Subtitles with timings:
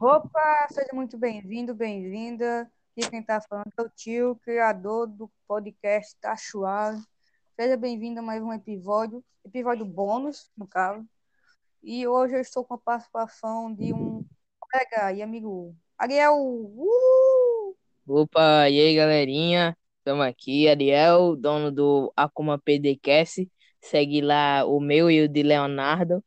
[0.00, 2.70] Opa, seja muito bem-vindo, bem-vinda.
[2.96, 6.98] Aqui quem está falando é o tio, criador do podcast Tachuado.
[7.54, 11.06] Seja bem-vindo a mais um episódio, episódio bônus, no caso.
[11.82, 14.24] E hoje eu estou com a participação de um
[14.58, 16.36] colega e amigo, Ariel.
[16.36, 17.76] Uh!
[18.06, 23.50] Opa, e aí galerinha, estamos aqui, Ariel, dono do Akuma PDcast,
[23.80, 26.22] segue lá o meu e o de Leonardo,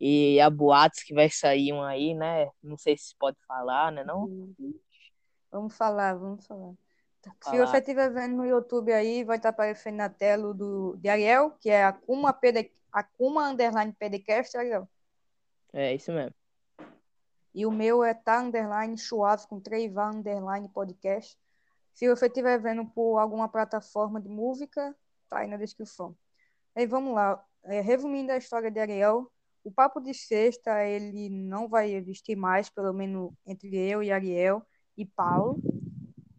[0.00, 4.02] e a boatos que vai sair um aí, né, não sei se pode falar, né
[4.02, 4.28] não?
[5.50, 6.72] Vamos falar, vamos falar.
[7.22, 7.66] Se Falar.
[7.66, 11.68] você estiver vendo no YouTube aí, vai estar aparecendo na tela do, de Ariel, que
[11.68, 14.88] é Akuma, PD, Akuma Underline PDcast, Ariel.
[15.72, 16.34] É isso mesmo.
[17.54, 21.36] E o meu é tá underline suave com 3 vá underline podcast.
[21.92, 24.96] Se você estiver vendo por alguma plataforma de música,
[25.28, 26.16] tá aí na descrição.
[26.74, 27.44] Aí vamos lá.
[27.64, 29.30] É, resumindo a história de Ariel,
[29.64, 34.62] o papo de sexta ele não vai existir mais, pelo menos entre eu e Ariel
[34.96, 35.60] e Paulo.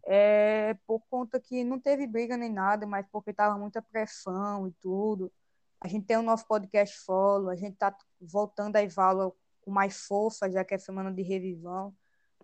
[0.04, 4.72] É, por conta que não teve briga nem nada, mas porque tava muita pressão e
[4.80, 5.32] tudo.
[5.80, 10.06] A gente tem o nosso podcast follow, a gente tá voltando a Ivala com mais
[10.06, 11.94] força, já que é semana de revisão.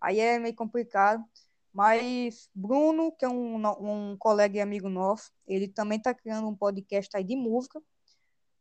[0.01, 1.25] Aí é meio complicado.
[1.73, 6.57] Mas Bruno, que é um, um colega e amigo nosso, ele também está criando um
[6.57, 7.81] podcast aí de música.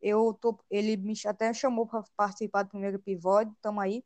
[0.02, 4.04] Eu tô, ele me até chamou para participar do primeiro episódio, estamos aí.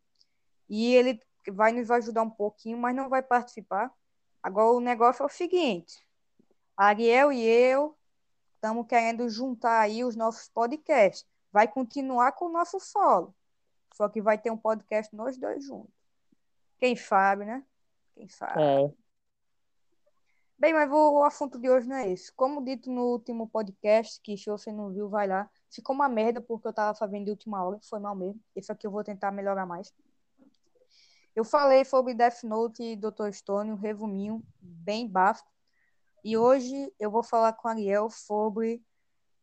[0.69, 1.19] E ele
[1.51, 3.91] vai nos ajudar um pouquinho, mas não vai participar.
[4.41, 6.05] Agora o negócio é o seguinte:
[6.75, 7.97] Ariel e eu
[8.55, 11.27] estamos querendo juntar aí os nossos podcasts.
[11.51, 13.35] Vai continuar com o nosso solo.
[13.93, 15.93] Só que vai ter um podcast nós dois juntos.
[16.77, 17.63] Quem sabe, né?
[18.15, 18.61] Quem sabe.
[18.61, 18.93] É,
[20.61, 22.31] Bem, mas o assunto de hoje não é esse.
[22.33, 25.49] Como dito no último podcast, que se você não viu, vai lá.
[25.71, 28.41] Ficou uma merda porque eu tava fazendo de última hora, foi mal mesmo.
[28.55, 29.93] Esse aqui eu vou tentar melhorar mais.
[31.33, 33.31] Eu falei sobre Death Note e Dr.
[33.31, 35.49] Stone, um resuminho bem básico.
[36.23, 38.83] E hoje eu vou falar com Ariel sobre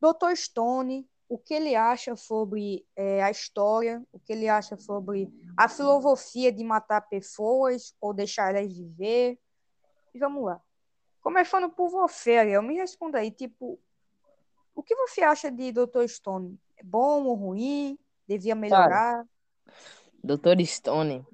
[0.01, 0.37] Dr.
[0.37, 5.69] Stone, o que ele acha sobre eh, a história, o que ele acha sobre a
[5.69, 9.39] filosofia de matar pessoas ou deixar elas viver.
[10.15, 10.61] E vamos lá.
[11.21, 13.79] Começando por você, Ariel, me responda aí, tipo,
[14.79, 16.07] o que você acha de Dr.
[16.07, 16.57] Stone?
[16.77, 17.99] É bom ou ruim?
[18.29, 19.25] Devia melhorar?
[20.23, 20.65] Dr.
[20.65, 21.27] Stone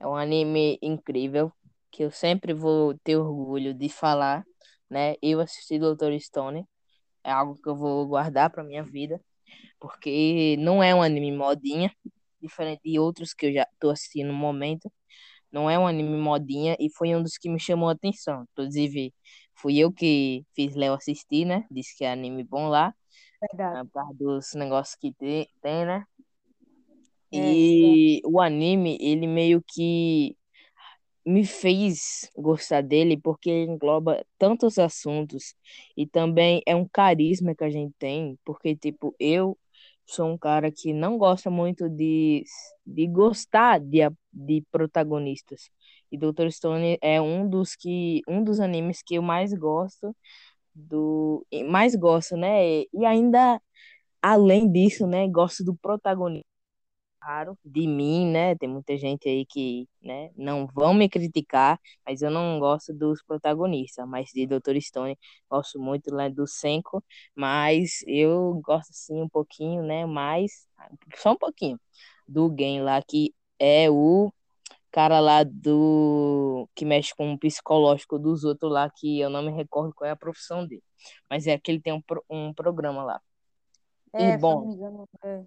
[0.00, 1.52] é um anime incrível
[1.90, 4.46] que eu sempre vou ter orgulho de falar,
[4.88, 5.14] né?
[5.20, 6.18] Eu assisti Dr.
[6.18, 6.66] Stone,
[7.22, 9.20] é algo que eu vou guardar para minha vida,
[9.78, 11.94] porque não é um anime modinha,
[12.40, 14.90] diferente de outros que eu já tô assistindo no momento.
[15.52, 18.46] Não é um anime modinha e foi um dos que me chamou a atenção.
[18.52, 19.12] Inclusive,
[19.60, 21.66] fui eu que fiz Léo assistir, né?
[21.70, 22.94] Disse que é anime bom lá,
[23.40, 23.84] Verdade.
[23.92, 26.06] por causa dos negócios que tem, tem, né?
[27.32, 30.36] É, E o anime, ele meio que
[31.26, 35.54] me fez gostar dele porque ele engloba tantos assuntos
[35.96, 39.58] e também é um carisma que a gente tem, porque, tipo, eu
[40.06, 42.44] sou um cara que não gosta muito de,
[42.86, 44.00] de gostar de,
[44.32, 45.70] de protagonistas.
[46.12, 46.50] E Dr.
[46.50, 50.14] Stone é um dos que um dos animes que eu mais gosto
[50.74, 52.82] do mais gosto, né?
[52.92, 53.60] E ainda
[54.22, 56.46] além disso, né, gosto do protagonista
[57.22, 58.54] raro de mim, né?
[58.56, 63.22] Tem muita gente aí que, né, não vão me criticar, mas eu não gosto dos
[63.22, 64.80] protagonistas, mas de Dr.
[64.80, 65.18] Stone
[65.50, 67.04] gosto muito lá do Senko,
[67.34, 70.66] mas eu gosto sim um pouquinho, né, mais
[71.16, 71.78] só um pouquinho
[72.26, 74.32] do Gen lá que é o
[74.90, 79.52] cara lá do que mexe com o psicológico dos outros lá que eu não me
[79.52, 80.82] recordo qual é a profissão dele,
[81.28, 83.20] mas é que ele tem um, um programa lá.
[84.18, 85.44] E é, não bom, engano, é,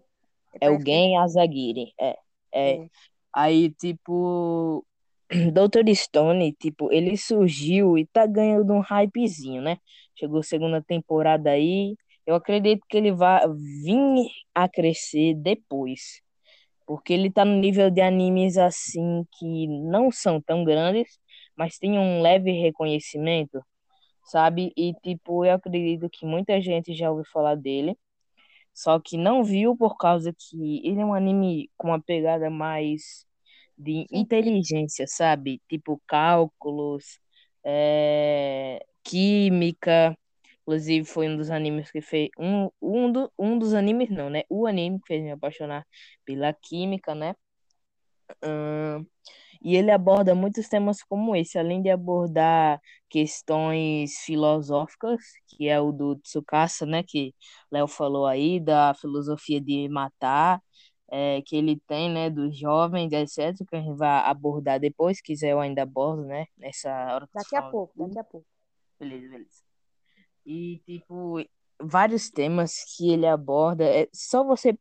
[0.61, 2.17] é o é, Gen Azagiri, é.
[2.51, 2.89] É, é.
[3.33, 4.85] Aí, tipo,
[5.51, 5.93] Dr.
[5.95, 9.77] Stone, tipo, ele surgiu e tá ganhando um hypezinho, né?
[10.15, 11.95] Chegou a segunda temporada aí.
[12.25, 16.21] Eu acredito que ele vai vir a crescer depois.
[16.85, 21.19] Porque ele tá no nível de animes assim que não são tão grandes,
[21.57, 23.61] mas tem um leve reconhecimento,
[24.25, 24.73] sabe?
[24.77, 27.97] E, tipo, eu acredito que muita gente já ouviu falar dele.
[28.73, 33.25] Só que não viu por causa que ele é um anime com uma pegada mais
[33.77, 35.61] de inteligência, sabe?
[35.69, 37.19] Tipo cálculos,
[37.63, 40.17] é, química.
[40.63, 44.43] Inclusive foi um dos animes que fez um, um, do, um dos animes não, né?
[44.49, 45.85] O anime que fez me apaixonar
[46.25, 47.35] pela química, né?
[48.41, 49.05] Ahn,
[49.63, 55.91] e ele aborda muitos temas como esse, além de abordar questões filosóficas, que é o
[55.91, 57.33] do Tsukasa, né, que
[57.71, 60.61] Léo falou aí, da filosofia de matar,
[61.09, 65.23] é, que ele tem, né, dos jovens, etc., que a gente vai abordar depois, se
[65.23, 68.47] quiser eu ainda abordo, né, nessa hora que Daqui a pouco, daqui a pouco.
[68.99, 69.62] Beleza, beleza.
[70.45, 71.37] E, tipo,
[71.81, 74.77] vários temas que ele aborda, é só você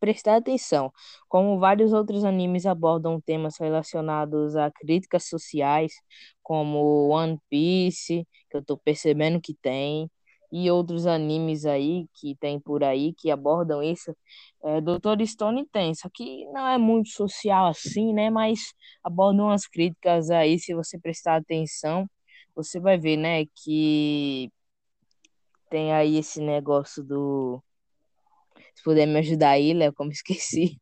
[0.00, 0.92] prestar atenção,
[1.28, 5.92] como vários outros animes abordam temas relacionados a críticas sociais,
[6.42, 10.10] como One Piece, que eu tô percebendo que tem,
[10.52, 14.14] e outros animes aí que tem por aí que abordam isso.
[14.62, 15.26] É, Dr.
[15.26, 18.28] Stone tem, só que não é muito social assim, né?
[18.30, 18.60] Mas
[19.02, 22.06] abordam umas críticas aí, se você prestar atenção,
[22.54, 24.50] você vai ver, né, que
[25.72, 27.62] tem aí esse negócio do.
[28.74, 30.78] Se puder me ajudar aí, Léo, como esqueci.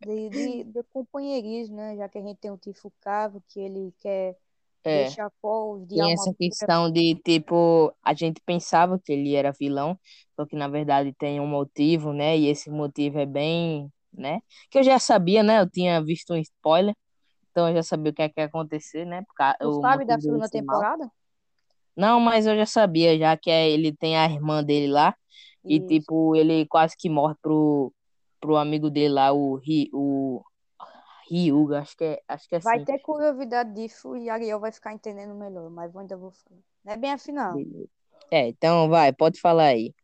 [0.00, 1.96] De, de, de companheirismo, né?
[1.96, 4.36] Já que a gente tem o Tifo Cavo, que ele quer
[4.84, 6.36] É, deixar povos de tem essa pura.
[6.38, 9.98] questão de, tipo, a gente pensava que ele era vilão,
[10.36, 12.38] só que na verdade tem um motivo, né?
[12.38, 14.40] E esse motivo é bem, né?
[14.70, 15.60] Que eu já sabia, né?
[15.60, 16.94] Eu tinha visto um spoiler,
[17.50, 19.24] então eu já sabia o que é que ia acontecer, né?
[19.60, 20.86] Tu o sabe da segunda ser mal.
[21.96, 25.14] Não, mas eu já sabia, já que é, ele tem a irmã dele lá,
[25.64, 25.86] e Isso.
[25.86, 27.92] tipo, ele quase que morre pro,
[28.40, 30.42] pro amigo dele lá, o, Ry, o
[31.30, 32.84] Ryuga, acho que é, acho que é Vai assim.
[32.84, 36.60] ter curiosidade disso e Ariel vai ficar entendendo melhor, mas eu ainda vou falar.
[36.84, 37.56] Não é bem assim, não.
[38.30, 39.94] É, então vai, pode falar aí.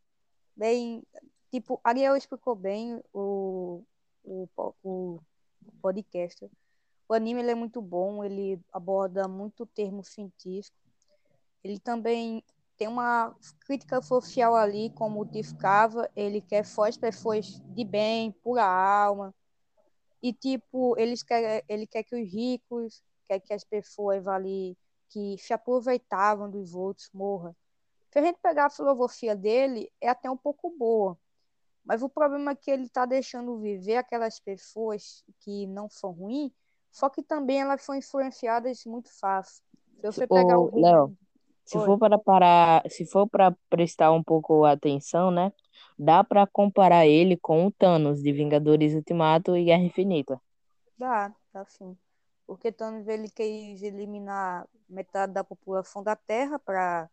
[0.55, 1.03] Bem,
[1.51, 3.83] tipo, Ariel explicou bem o,
[4.23, 4.47] o,
[4.83, 5.19] o
[5.81, 6.49] podcast.
[7.07, 10.77] O anime ele é muito bom, ele aborda muito termo científico.
[11.63, 12.43] Ele também
[12.77, 13.35] tem uma
[13.65, 19.35] crítica social ali, como o Tiff Cava, ele quer as pessoas de bem, pura alma.
[20.21, 24.77] E, tipo, eles quer, ele quer que os ricos, quer que as pessoas ali
[25.09, 27.55] que se aproveitavam dos outros morram.
[28.11, 31.17] Se a gente pegar a filosofia dele, é até um pouco boa.
[31.83, 36.51] Mas o problema é que ele está deixando viver aquelas pessoas que não são ruins,
[36.91, 39.63] só que também elas são influenciadas muito fácil.
[39.99, 41.17] Se você pegar o Léo,
[41.69, 41.85] se Oi.
[41.85, 45.51] for para parar, se for para prestar um pouco atenção, né?
[45.97, 50.41] Dá para comparar ele com o Thanos de Vingadores Ultimato e Guerra Infinita.
[50.97, 51.97] Dá, dá sim.
[52.45, 57.09] Porque Thanos ele quis eliminar metade da população da Terra para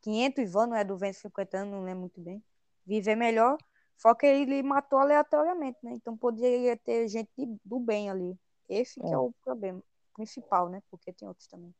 [0.00, 2.42] 500 anos, é 250 anos, não lembro muito bem.
[2.86, 3.56] Viver melhor.
[3.96, 5.92] Só que ele matou aleatoriamente, né?
[5.92, 8.36] Então poderia ter gente de- do bem ali.
[8.68, 9.18] Esse que é É.
[9.18, 9.82] o problema
[10.14, 10.82] principal, né?
[10.90, 11.74] Porque tem outros também.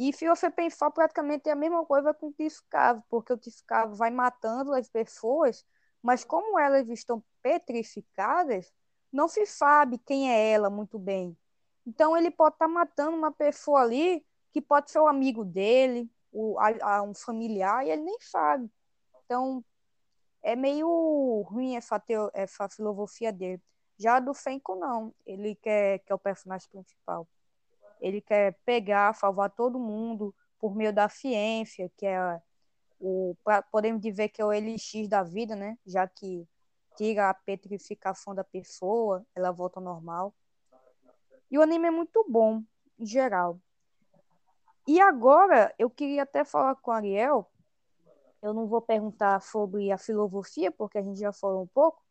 [0.00, 0.14] E
[0.56, 4.88] pensar, praticamente é a mesma coisa com o Tiscavo, porque o Tiscavo vai matando as
[4.88, 5.62] pessoas,
[6.02, 8.72] mas como elas estão petrificadas,
[9.12, 11.36] não se sabe quem é ela muito bem.
[11.86, 16.58] Então ele pode estar matando uma pessoa ali que pode ser o amigo dele, o,
[16.58, 18.70] a, a um familiar, e ele nem sabe.
[19.26, 19.62] Então
[20.42, 23.62] é meio ruim essa, teo, essa filosofia dele.
[23.98, 25.14] Já do Fenko, não.
[25.26, 27.28] Ele quer que é o personagem principal.
[28.00, 32.40] Ele quer pegar, salvar todo mundo por meio da ciência, que é
[33.00, 33.34] o
[33.72, 35.78] podemos dizer que é o elixir da vida, né?
[35.86, 36.46] Já que
[36.96, 40.34] tira a petrificação da pessoa, ela volta ao normal.
[41.50, 42.62] E o anime é muito bom,
[42.98, 43.58] em geral.
[44.86, 47.50] E agora, eu queria até falar com o Ariel.
[48.42, 52.02] Eu não vou perguntar sobre a filosofia, porque a gente já falou um pouco.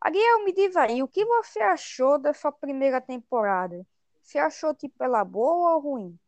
[0.00, 3.84] Ariel, me diz aí, o que você achou dessa primeira temporada?
[4.28, 6.18] Você achou, tipo, ela boa ou ruim?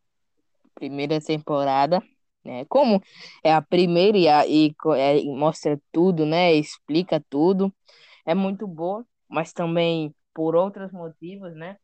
[0.73, 2.01] Primeira temporada,
[2.43, 2.65] né?
[2.65, 2.99] Como
[3.43, 6.51] é a primeira e, a, e co- é, e mostra tudo, né?
[6.51, 7.71] Explica tudo.
[8.25, 11.77] É muito boa, mas também por outros motivos, né?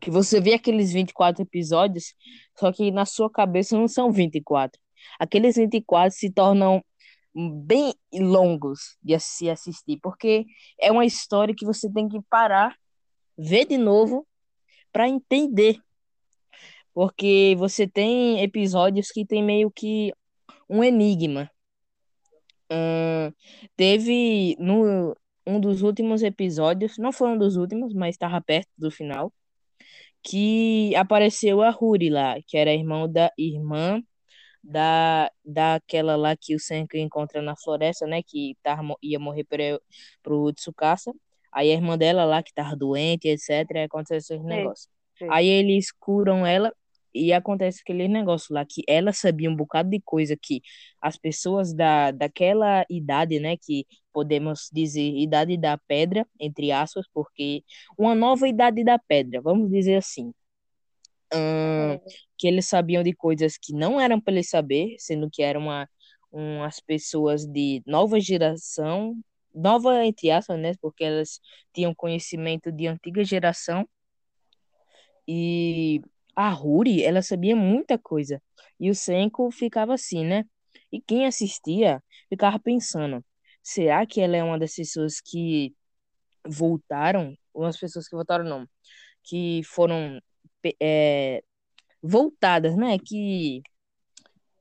[0.00, 2.14] Que você vê aqueles 24 episódios,
[2.56, 4.80] só que na sua cabeça não são 24.
[5.18, 6.80] Aqueles 24 se tornam
[7.34, 10.46] bem longos de se assistir, porque
[10.80, 12.76] é uma história que você tem que parar,
[13.36, 14.24] ver de novo
[14.94, 15.78] para entender,
[16.94, 20.12] porque você tem episódios que tem meio que
[20.70, 21.50] um enigma.
[22.70, 23.32] Ahn,
[23.76, 28.90] teve no um dos últimos episódios, não foi um dos últimos, mas estava perto do
[28.90, 29.32] final,
[30.22, 34.02] que apareceu a Ruri lá, que era irmão da irmã
[34.62, 39.82] da daquela lá que o Senku encontra na floresta, né, que mo- ia morrer pro,
[40.22, 41.12] pro Tsukasa.
[41.54, 44.90] Aí a irmã dela lá que tava doente, etc, acontece esse negócio.
[45.16, 45.28] sei.
[45.30, 46.72] Aí eles curam ela
[47.14, 50.60] e acontece aquele negócio lá que ela sabia um bocado de coisa que
[51.00, 57.62] as pessoas da, daquela idade, né, que podemos dizer idade da pedra, entre aspas, porque
[57.96, 60.32] uma nova idade da pedra, vamos dizer assim.
[61.32, 62.00] É,
[62.36, 65.88] que eles sabiam de coisas que não eram para eles saber, sendo que eram uma,
[66.30, 69.16] umas pessoas de nova geração,
[69.54, 70.72] nova entre aspas, né?
[70.80, 71.40] Porque elas
[71.72, 73.88] tinham conhecimento de antiga geração
[75.26, 76.02] e
[76.36, 78.42] a Ruri, ela sabia muita coisa.
[78.78, 80.44] E o Senko ficava assim, né?
[80.92, 83.24] E quem assistia ficava pensando,
[83.62, 85.74] será que ela é uma das pessoas que
[86.46, 87.36] voltaram?
[87.54, 88.68] Umas pessoas que voltaram, não.
[89.22, 90.20] Que foram
[90.80, 91.42] é,
[92.02, 92.98] voltadas, né?
[92.98, 93.62] Que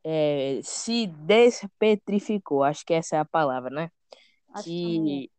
[0.03, 3.89] é, se despetrificou, acho que essa é a palavra, né?
[4.53, 5.31] Acho que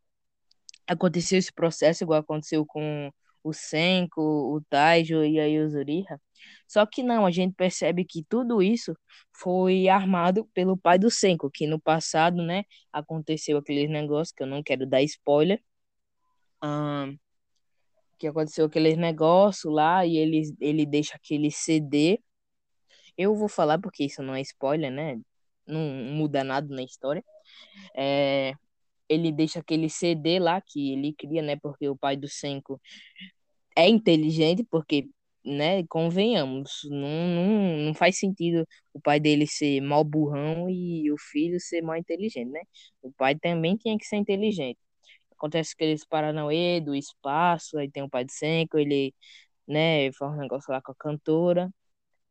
[0.87, 3.11] aconteceu esse processo igual aconteceu com
[3.43, 6.19] o Senko, o Taijo e a Yuzuriha.
[6.67, 8.97] Só que não, a gente percebe que tudo isso
[9.31, 14.47] foi armado pelo pai do Senko, que no passado, né, aconteceu aquele negócio que eu
[14.47, 15.61] não quero dar spoiler.
[16.63, 17.17] Um,
[18.17, 22.19] que aconteceu aquele negócio lá e ele, ele deixa aquele CD.
[23.17, 25.19] Eu vou falar porque isso não é spoiler, né?
[25.67, 27.23] Não muda nada na história.
[27.95, 28.53] É,
[29.09, 31.55] ele deixa aquele CD lá que ele cria, né?
[31.57, 32.79] Porque o pai do Senko
[33.75, 35.09] é inteligente, porque,
[35.43, 41.17] né, convenhamos, não, não, não faz sentido o pai dele ser mal burrão e o
[41.19, 42.61] filho ser mal inteligente, né?
[43.01, 44.79] O pai também tinha que ser inteligente.
[45.31, 49.13] Acontece aqueles Paranauê do espaço, aí tem o pai do Senko, ele,
[49.67, 51.69] né, faz um negócio lá com a cantora.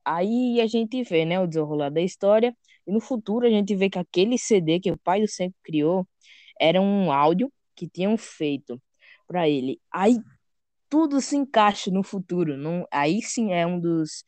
[0.04, 3.88] Aí a gente vê, né, o desenrolar da história, e no futuro a gente vê
[3.90, 6.06] que aquele CD que o pai do Senko criou
[6.60, 8.80] era um áudio que tinham feito
[9.26, 9.80] para ele.
[9.90, 10.18] Aí
[10.88, 12.56] tudo se encaixa no futuro.
[12.56, 14.24] Não, aí sim é um dos,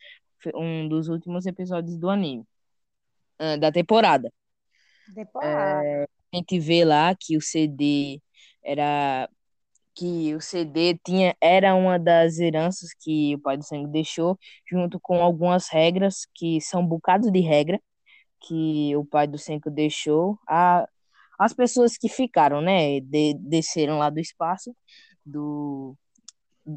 [0.54, 2.44] um dos últimos episódios do anime,
[3.40, 4.32] uh, da temporada.
[5.14, 5.86] Temporada.
[5.86, 8.20] É, a gente vê lá que o CD
[8.64, 9.28] era
[9.94, 14.38] que o CD tinha era uma das heranças que o pai do sangue deixou,
[14.70, 17.80] junto com algumas regras que são um bocado de regra
[18.40, 20.38] que o pai do Senko deixou.
[20.46, 20.86] A,
[21.38, 24.74] as pessoas que ficaram, né, de, desceram lá do espaço,
[25.24, 25.96] do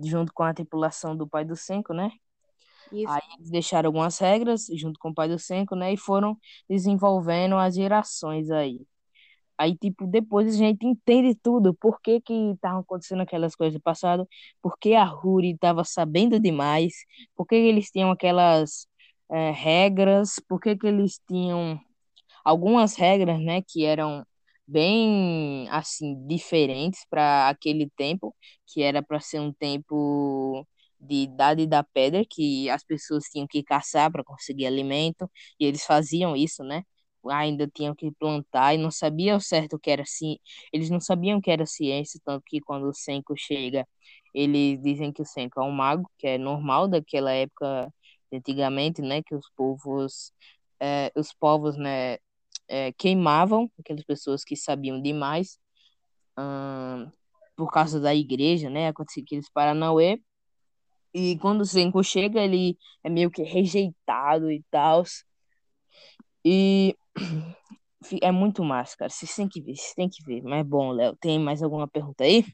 [0.04, 2.12] junto com a tripulação do pai do Senko, né?
[2.92, 3.12] Isso.
[3.12, 5.94] Aí eles deixaram algumas regras junto com o pai do Senko, né?
[5.94, 6.38] E foram
[6.70, 8.82] desenvolvendo as gerações aí.
[9.58, 13.82] Aí, tipo, depois a gente entende tudo, por que que estavam acontecendo aquelas coisas do
[13.82, 14.26] passado,
[14.62, 16.94] por que a Ruri estava sabendo demais,
[17.36, 18.88] por que eles tinham aquelas
[19.30, 21.78] é, regras, por que que eles tinham
[22.44, 24.26] algumas regras, né, que eram
[24.70, 28.36] bem assim diferentes para aquele tempo,
[28.68, 30.66] que era para ser um tempo
[31.00, 35.84] de idade da pedra, que as pessoas tinham que caçar para conseguir alimento, e eles
[35.86, 36.84] faziam isso, né?
[37.32, 40.38] Ainda tinham que plantar e não sabiam certo o que era assim,
[40.74, 43.88] eles não sabiam o que era ciência, tanto que quando o Senko chega,
[44.34, 47.94] eles dizem que o Senko é um mago, que é normal daquela época
[48.34, 50.32] antigamente, né, que os povos
[50.80, 52.18] é, os povos, né,
[52.70, 55.60] é, queimavam aquelas pessoas que sabiam demais
[56.38, 57.12] hum,
[57.56, 58.88] por causa da igreja, né?
[58.88, 60.22] Aconteceu aqueles Paranauê.
[61.14, 65.04] E quando o Zenko chega, ele é meio que rejeitado e tal.
[66.46, 66.96] E
[68.22, 69.10] é muito massa, cara.
[69.10, 70.44] Vocês têm que ver, vocês têm que ver.
[70.44, 72.46] Mas bom, Léo, tem mais alguma pergunta aí?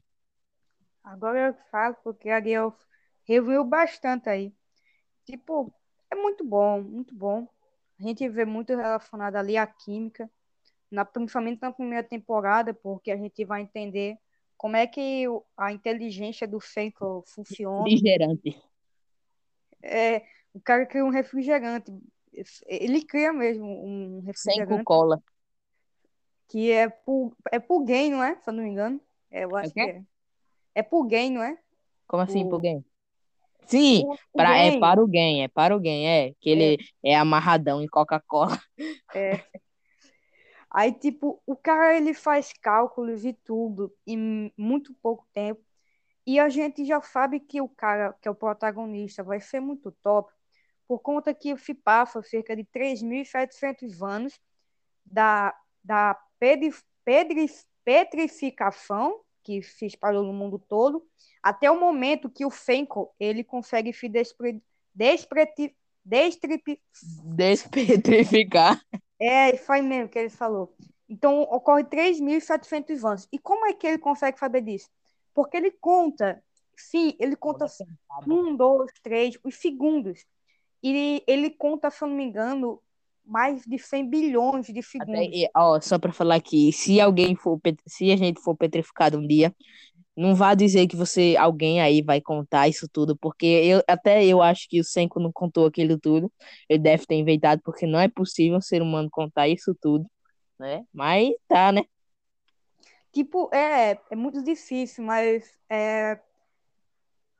[1.04, 2.74] Agora eu falo, porque Ariel
[3.24, 4.52] reviu bastante aí.
[5.24, 5.72] Tipo,
[6.10, 7.46] é muito bom, muito bom.
[7.98, 10.30] A gente vê muito relacionado ali à química,
[10.90, 14.18] na, principalmente na primeira temporada, porque a gente vai entender
[14.56, 15.24] como é que
[15.56, 17.84] a inteligência do Fenkel funciona.
[17.84, 18.62] Refrigerante.
[19.82, 21.92] É, o cara cria um refrigerante.
[22.66, 24.74] Ele cria mesmo um refrigerante.
[24.74, 25.22] Sem cola.
[26.48, 28.36] Que é por, é por não é?
[28.40, 29.00] Se eu não me engano.
[29.30, 30.02] É, eu acho é que é.
[30.76, 31.58] É por gain, não é?
[32.06, 32.84] Como assim, por, por?
[33.66, 36.32] Sim, pra, é para o game, é para o game, é.
[36.40, 38.58] Que ele é, é amarradão em Coca-Cola.
[39.14, 39.42] É.
[40.70, 45.64] Aí, tipo, o cara ele faz cálculos e tudo em muito pouco tempo.
[46.26, 49.90] E a gente já sabe que o cara, que é o protagonista, vai ser muito
[50.02, 50.30] top,
[50.86, 54.38] por conta que o FIPAFA, cerca de 3.700 anos
[55.04, 57.46] da, da pedri, pedri,
[57.84, 61.06] petrificação que se espalhou no mundo todo,
[61.40, 64.60] até o momento que o Fenko ele consegue se despre,
[64.92, 66.82] despre, destripi,
[67.24, 68.84] despetrificar.
[69.20, 70.74] É, foi mesmo que ele falou.
[71.08, 73.28] Então, ocorre 3.700 anos.
[73.32, 74.90] E como é que ele consegue saber disso?
[75.32, 76.42] Porque ele conta,
[76.76, 77.66] sim, ele conta
[78.26, 80.26] um, dois, três, os segundos.
[80.82, 82.82] E ele conta, se eu não me engano,
[83.26, 85.26] mais de 100 bilhões de segundos.
[85.26, 89.26] Até, ó, só para falar aqui, se alguém for, se a gente for petrificado um
[89.26, 89.54] dia,
[90.16, 94.40] não vá dizer que você, alguém aí vai contar isso tudo, porque eu até eu
[94.40, 96.32] acho que o Senko não contou aquilo tudo.
[96.68, 100.06] Ele deve ter inventado, porque não é possível um ser humano contar isso tudo,
[100.58, 100.84] né?
[100.92, 101.82] Mas tá, né?
[103.16, 106.20] tipo, é, é muito difícil, mas é,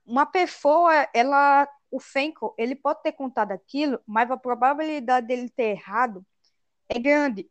[0.06, 5.70] uma pessoa, ela, o Fenko, ele pode ter contado aquilo, mas a probabilidade dele ter
[5.70, 6.24] errado
[6.88, 7.50] é grande.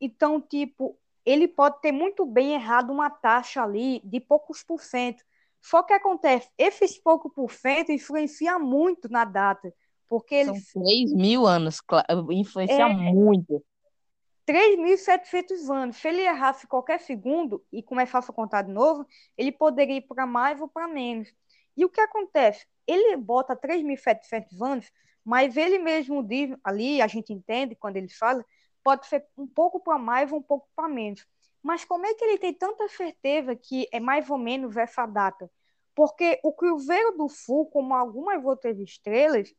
[0.00, 5.24] Então, tipo, ele pode ter muito bem errado uma taxa ali de poucos por cento.
[5.62, 9.72] Só que acontece, esses poucos por cento influencia muito na data,
[10.08, 11.80] porque São ele 3 mil anos,
[12.30, 13.64] influencia é, muito.
[14.46, 15.96] 3.700 anos.
[15.96, 19.04] Se ele errasse qualquer segundo e começasse a contar de novo,
[19.36, 21.34] ele poderia ir para mais ou para menos.
[21.76, 22.66] E o que acontece?
[22.86, 24.90] Ele bota 3.700 anos,
[25.24, 28.44] mas ele mesmo diz ali, a gente entende quando ele fala,
[28.82, 31.26] pode ser um pouco para mais ou um pouco para menos.
[31.62, 35.50] Mas como é que ele tem tanta certeza que é mais ou menos essa data?
[35.94, 39.52] Porque o Cruzeiro do Sul, como algumas outras estrelas,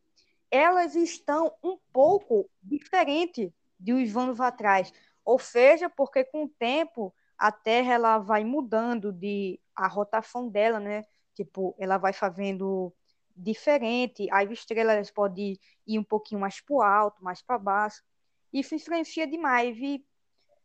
[0.50, 4.94] elas estão um pouco diferentes de uns anos atrás.
[5.26, 10.80] Ou seja, porque com o tempo a Terra ela vai mudando de a rotação dela,
[10.80, 11.04] né?
[11.38, 12.92] Tipo, ela vai fazendo
[13.36, 14.28] diferente.
[14.32, 18.04] As estrelas podem ir um pouquinho mais para o alto, mais para baixo.
[18.52, 20.04] Isso influencia demais e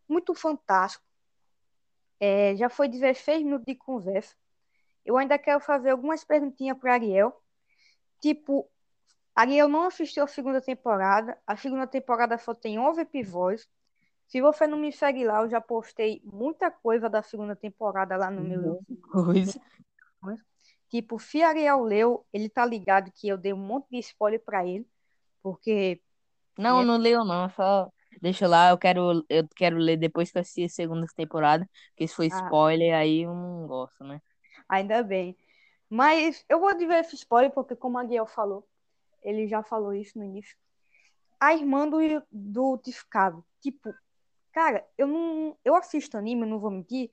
[0.09, 1.05] muito fantástico.
[2.19, 4.35] É, já foi 16 minutos de conversa.
[5.05, 7.39] Eu ainda quero fazer algumas perguntinhas para Ariel.
[8.19, 8.67] Tipo,
[9.35, 11.37] Ariel não assistiu a segunda temporada.
[11.47, 13.69] A segunda temporada só tem 11 episódios.
[14.27, 18.31] Se você não me segue lá, eu já postei muita coisa da segunda temporada lá
[18.31, 18.81] no meu.
[19.11, 19.61] Coisa.
[20.93, 24.67] Tipo, se Ariel leu, ele tá ligado que eu dei um monte de spoiler para
[24.67, 24.87] ele,
[25.43, 25.99] porque
[26.59, 26.85] não, né?
[26.85, 30.65] não leio não, só deixa lá, eu quero, eu quero ler depois que eu assistir
[30.65, 32.27] a segunda temporada, porque se for ah.
[32.27, 34.21] spoiler, aí eu não gosto, né?
[34.69, 35.35] Ainda bem.
[35.89, 38.69] Mas eu vou dizer esse spoiler, porque como a Guiel falou,
[39.23, 40.55] ele já falou isso no início.
[41.41, 41.97] A irmã do,
[42.31, 43.95] do Tificado, tipo,
[44.53, 45.57] cara, eu não.
[45.65, 47.11] Eu assisto anime, não vou mentir.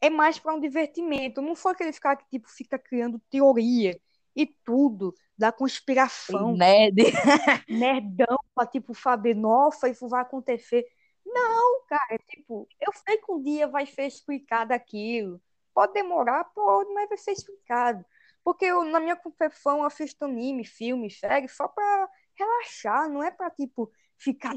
[0.00, 1.40] É mais para um divertimento.
[1.40, 3.98] Não foi aquele ficar que tipo, fica criando teoria
[4.34, 6.52] e tudo da conspiração.
[6.52, 6.96] Nerd.
[7.68, 10.86] Nerdão pra, tipo, saber, nossa, isso vai acontecer.
[11.24, 15.40] Não, cara, é tipo, eu sei que um dia vai ser explicado aquilo.
[15.74, 18.04] Pode demorar, pode, mas vai ser explicado.
[18.44, 23.30] Porque eu, na minha concepção, eu assisto anime, filme, série, só pra relaxar, não é
[23.30, 24.54] pra, tipo, ficar.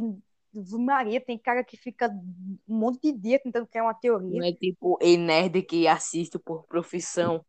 [0.53, 2.09] Maria, tem cara que fica
[2.67, 4.39] um monte de dia tentando criar uma teoria.
[4.39, 7.45] Não é tipo e nerd que assiste por profissão.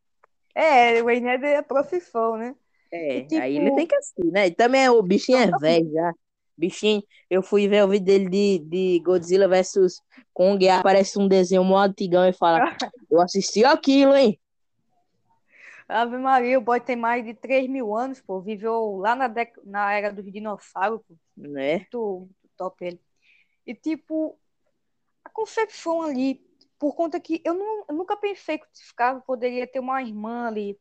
[0.54, 2.54] É, o nerd é profissão, né?
[2.92, 3.40] É, e, tipo...
[3.40, 4.48] aí ele tem que assistir, né?
[4.48, 6.12] E também o bichinho é velho já.
[6.56, 10.02] Bichinho, eu fui ver o vídeo dele de, de Godzilla vs
[10.34, 12.60] Kong e aparece um desenho mó antigão e fala:
[13.10, 14.38] Eu assisti aquilo, hein?
[15.88, 18.40] Ave Maria, o boy tem mais de 3 mil anos, pô.
[18.40, 19.52] Viveu lá na, dec...
[19.64, 21.14] na era dos dinossauros, pô.
[21.36, 21.78] Né?
[21.78, 22.28] Muito,
[22.60, 23.00] muito top ele.
[23.66, 24.38] E, tipo,
[25.24, 26.44] a concepção ali,
[26.78, 30.48] por conta que eu, não, eu nunca pensei que o Ficava poderia ter uma irmã
[30.48, 30.78] ali.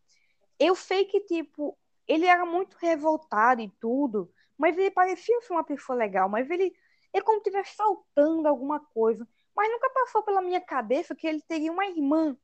[0.59, 5.63] Eu sei que, tipo, ele era muito revoltado e tudo, mas ele parecia ser uma
[5.63, 6.73] pessoa legal, mas ele
[7.13, 9.27] é como se estivesse faltando alguma coisa.
[9.55, 12.37] Mas nunca passou pela minha cabeça que ele teria uma irmã.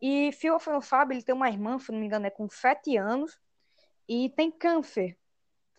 [0.00, 3.38] E Phil Fábio, ele tem uma irmã, se não me engano, é com sete anos,
[4.08, 5.16] e tem câncer.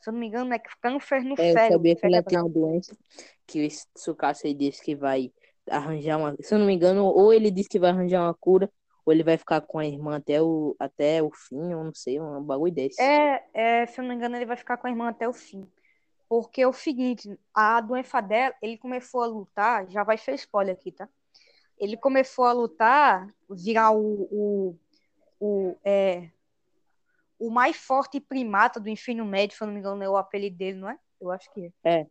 [0.04, 1.64] Se eu não me engano, é câncer no é, cérebro.
[1.64, 2.94] Eu sabia que ela tem uma doença
[3.48, 5.32] que o Tsukasa disse que vai
[5.70, 6.36] arranjar uma.
[6.42, 8.70] Se eu não me engano, ou ele disse que vai arranjar uma cura,
[9.06, 12.20] ou ele vai ficar com a irmã até o, até o fim, eu não sei,
[12.20, 13.02] um bagulho desse.
[13.02, 15.32] É, é, se eu não me engano, ele vai ficar com a irmã até o
[15.32, 15.66] fim.
[16.28, 20.76] Porque é o seguinte, a doença dela, ele começou a lutar, já vai ser spoiler
[20.76, 21.08] aqui, tá?
[21.78, 24.76] Ele começou a lutar, virar o, o,
[25.40, 26.30] o, é,
[27.44, 30.58] o mais forte primata do ensino médio, se eu não me engano, é o apelido
[30.58, 30.98] dele, não é?
[31.20, 32.00] Eu acho que é.
[32.02, 32.08] É.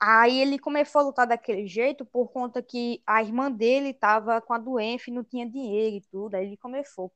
[0.00, 4.52] Aí ele começou a lutar daquele jeito por conta que a irmã dele estava com
[4.52, 6.34] a doença e não tinha dinheiro e tudo.
[6.34, 7.12] Aí ele começou.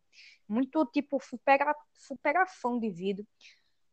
[0.48, 3.24] Muito tipo supera, superação de vida.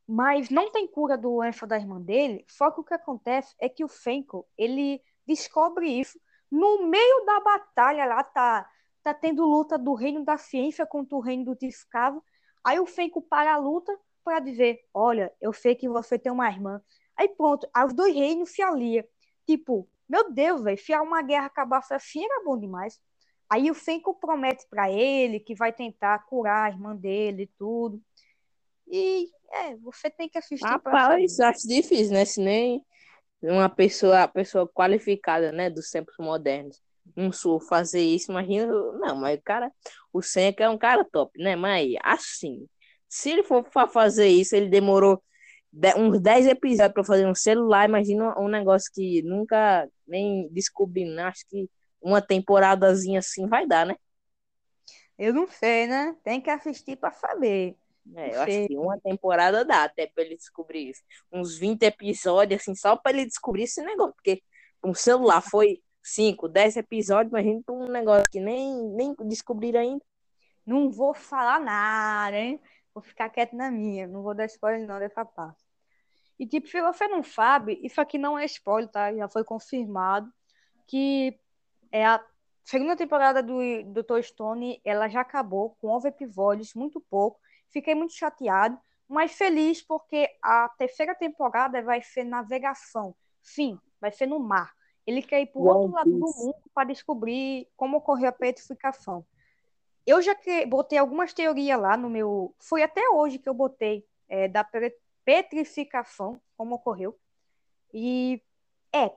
[0.08, 2.46] Mas não tem cura do doença da irmã dele.
[2.48, 6.20] Só que o que acontece é que o Fenko, ele descobre isso
[6.52, 8.70] no meio da batalha lá, tá,
[9.02, 12.24] tá tendo luta do reino da ciência contra o reino do Tiscavo.
[12.64, 16.50] Aí o Fenko para a luta para dizer: Olha, eu sei que você tem uma
[16.50, 16.82] irmã
[17.16, 19.04] Aí pronto, aí os dois reinos se aliam.
[19.46, 23.00] Tipo, meu Deus, velho, se uma guerra acabasse assim era bom demais.
[23.50, 28.02] Aí o Fenko promete para ele que vai tentar curar a irmã dele e tudo.
[28.88, 30.66] E é, você tem que assistir.
[30.66, 32.26] Rapaz, acho difícil, né?
[32.26, 32.84] Se nem
[33.42, 36.82] uma pessoa, pessoa qualificada, né, dos tempos modernos,
[37.16, 38.68] um sul fazer isso, imagina.
[38.94, 39.72] Não, mas o cara,
[40.12, 41.56] o Senka é um cara top, né?
[41.56, 42.68] Mas assim,
[43.08, 45.22] se ele for fazer isso, ele demorou
[45.98, 51.24] uns 10 episódios para fazer um celular, imagina um negócio que nunca nem descobri, né?
[51.24, 51.70] acho que
[52.02, 53.96] uma temporadazinha assim vai dar, né?
[55.18, 56.16] Eu não sei, né?
[56.24, 57.76] Tem que assistir para saber.
[58.16, 61.02] É, eu acho que uma temporada dá até para ele descobrir isso.
[61.32, 64.14] Uns 20 episódios, assim, só para ele descobrir esse negócio.
[64.16, 64.42] Porque
[64.84, 69.80] um celular foi 5, 10 episódios, mas a gente um negócio que nem, nem descobriram
[69.80, 70.04] ainda.
[70.66, 72.60] Não vou falar nada, hein?
[72.94, 74.08] Vou ficar quieto na minha.
[74.08, 75.64] Não vou dar spoiler não dessa parte.
[76.38, 79.14] E, tipo, se você não sabe, isso aqui não é spoiler, tá?
[79.14, 80.32] Já foi confirmado
[80.88, 81.40] que
[81.92, 82.24] é a
[82.64, 84.22] segunda temporada do Dr.
[84.22, 87.40] Stone, ela já acabou com nove episódios, muito pouco.
[87.70, 93.16] Fiquei muito chateado, mas feliz porque a terceira temporada vai ser navegação.
[93.42, 94.74] Sim, vai ser no mar.
[95.06, 99.26] Ele quer ir para o outro lado do mundo para descobrir como ocorreu a petrificação.
[100.06, 102.54] Eu já que, botei algumas teorias lá no meu.
[102.60, 104.66] Foi até hoje que eu botei é, da
[105.26, 107.18] petrificação, como ocorreu.
[107.94, 108.42] E
[108.94, 109.12] é,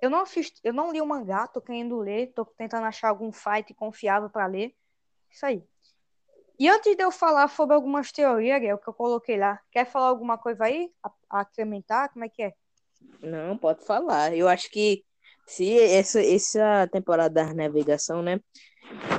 [0.00, 3.32] eu não assisti, eu não li o mangá, tô querendo ler, tô tentando achar algum
[3.32, 4.74] site confiável para ler.
[5.30, 5.64] Isso aí.
[6.58, 10.08] E antes de eu falar sobre algumas teorias, Ariel, que eu coloquei lá, quer falar
[10.08, 10.92] alguma coisa aí?
[11.02, 12.12] A, a acrementar?
[12.12, 12.54] Como é que é?
[13.20, 14.36] Não, pode falar.
[14.36, 15.04] Eu acho que
[15.46, 18.40] se essa, essa temporada da navegação, né?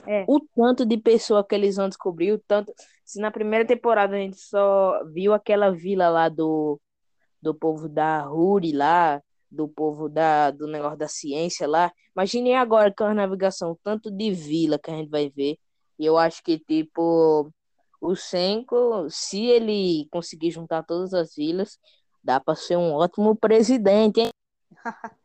[0.07, 0.25] É.
[0.27, 2.73] O tanto de pessoa que eles vão descobrir, o tanto.
[3.05, 6.79] Se na primeira temporada a gente só viu aquela vila lá do,
[7.41, 11.91] do povo da Ruri lá, do povo da, do negócio da ciência lá.
[12.15, 15.57] Imagine agora com a navegação, o tanto de vila que a gente vai ver.
[15.99, 17.51] E eu acho que, tipo,
[18.01, 21.77] o Senko, se ele conseguir juntar todas as vilas,
[22.23, 24.29] dá para ser um ótimo presidente, hein?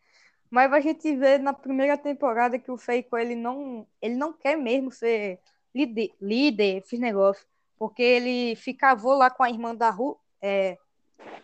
[0.51, 4.57] Mas a gente vê na primeira temporada que o Feiko ele não, ele não quer
[4.57, 5.39] mesmo ser
[5.75, 7.47] líder, líder esses negócios,
[7.79, 10.79] porque ele ficava lá com a irmã da Ru, é,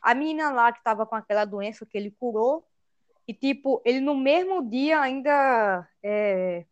[0.00, 2.64] a menina lá que estava com aquela doença que ele curou,
[3.26, 6.64] e tipo, ele no mesmo dia ainda é,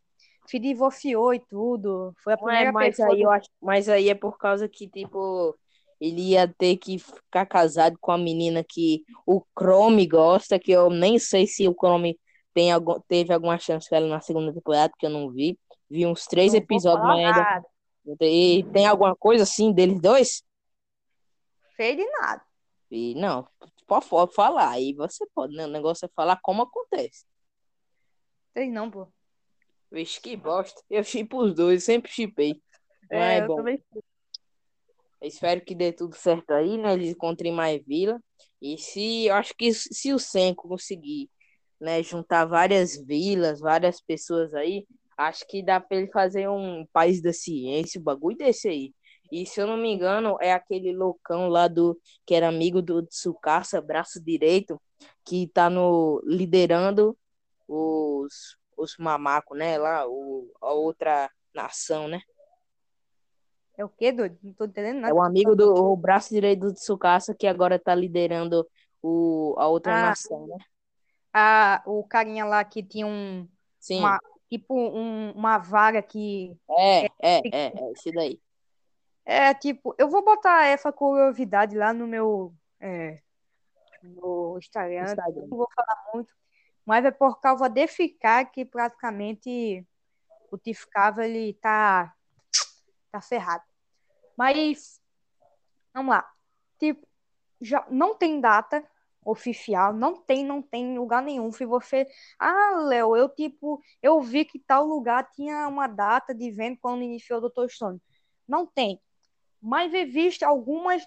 [0.47, 2.15] se divorciou e tudo.
[2.23, 3.23] Foi a primeira é, mas aí do...
[3.23, 5.57] eu acho, mas aí é por causa que tipo
[6.03, 10.91] ele ia ter que ficar casado com a menina que o Chrome gosta, que eu
[10.91, 12.19] nem sei se o Chrome
[12.53, 15.57] tem algum, teve alguma chance com ela na segunda temporada, que eu não vi.
[15.89, 17.65] Vi uns três não episódios, mas ainda.
[18.21, 20.43] E tem alguma coisa assim deles dois?
[21.77, 22.43] Sei de nada.
[22.91, 23.47] E, não,
[23.87, 25.67] pode falar, aí você pode, né?
[25.67, 27.25] O negócio é falar como acontece.
[28.53, 29.07] Sei não, pô.
[29.89, 30.83] Vixe, que bosta.
[30.91, 32.61] Eu chipo os dois, sempre chipei.
[33.09, 33.55] É, é bom.
[33.55, 33.81] Também...
[35.23, 36.95] Espero que dê tudo certo aí, né?
[36.95, 38.21] Eles encontrem mais vila.
[38.61, 41.31] E se, eu acho que se o Senko conseguir,
[41.81, 47.23] né, juntar várias vilas, várias pessoas aí, acho que dá para ele fazer um país
[47.23, 48.95] da ciência, o bagulho desse aí.
[49.31, 53.03] E se eu não me engano, é aquele loucão lá do que era amigo do
[53.07, 54.81] Tsukasa, braço direito,
[55.25, 57.17] que tá no liderando
[57.69, 59.79] os os mamacos, né?
[59.79, 62.21] Lá, o, a outra nação, né?
[63.83, 64.39] É o quê, doido?
[64.43, 65.13] Não tô entendendo nada.
[65.13, 68.65] É o amigo do o braço direito do Tsukasa que agora tá liderando
[69.03, 70.57] o, a outra ah, nação, né?
[71.35, 73.49] A, o carinha lá que tinha um.
[73.81, 73.99] Sim.
[73.99, 76.57] Uma, tipo um, uma vaga que.
[76.71, 78.41] É, é, é, é, é, esse daí.
[79.25, 82.55] É, tipo, eu vou botar essa curiosidade lá no meu.
[82.79, 83.21] É,
[84.01, 85.03] no Instagram.
[85.03, 85.47] Instagram.
[85.49, 86.33] Não vou falar muito
[86.85, 89.87] mas é por causa de ficar que praticamente
[90.51, 92.13] o Tificava ele tá,
[93.11, 93.72] tá ferrado.
[94.43, 95.01] Mas,
[95.95, 96.29] vamos lá.
[96.77, 97.07] Tipo,
[97.61, 98.85] já não tem data
[99.25, 101.53] oficial, não tem, não tem lugar nenhum.
[101.53, 102.09] Se você,
[102.41, 107.05] ah, Léo, eu tipo, eu vi que tal lugar tinha uma data de venda quando
[107.05, 107.69] iniciou o Dr.
[107.69, 108.03] Stone.
[108.49, 109.01] Não tem.
[109.61, 111.07] Mas existe algumas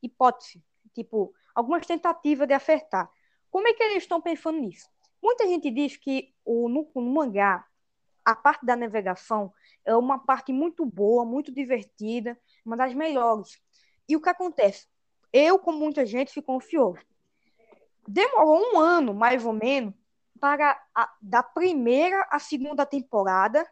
[0.00, 0.62] hipóteses,
[0.94, 3.10] tipo, algumas tentativas de acertar.
[3.50, 4.88] Como é que eles estão pensando nisso?
[5.20, 7.66] Muita gente diz que o, no, no mangá,
[8.26, 9.52] a parte da navegação
[9.84, 13.62] é uma parte muito boa, muito divertida, uma das melhores.
[14.08, 14.88] E o que acontece?
[15.32, 16.98] Eu, como muita gente, fico confiou.
[18.06, 19.94] Demorou um ano, mais ou menos,
[20.40, 23.64] para a, da primeira à segunda temporada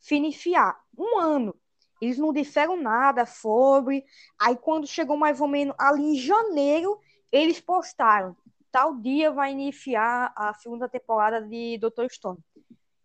[0.00, 0.80] se iniciar.
[0.96, 1.54] Um ano.
[2.00, 4.06] Eles não disseram nada sobre.
[4.40, 6.98] Aí, quando chegou mais ou menos ali em janeiro,
[7.30, 8.34] eles postaram
[8.72, 12.08] tal dia vai iniciar a segunda temporada de Dr.
[12.10, 12.38] Stone.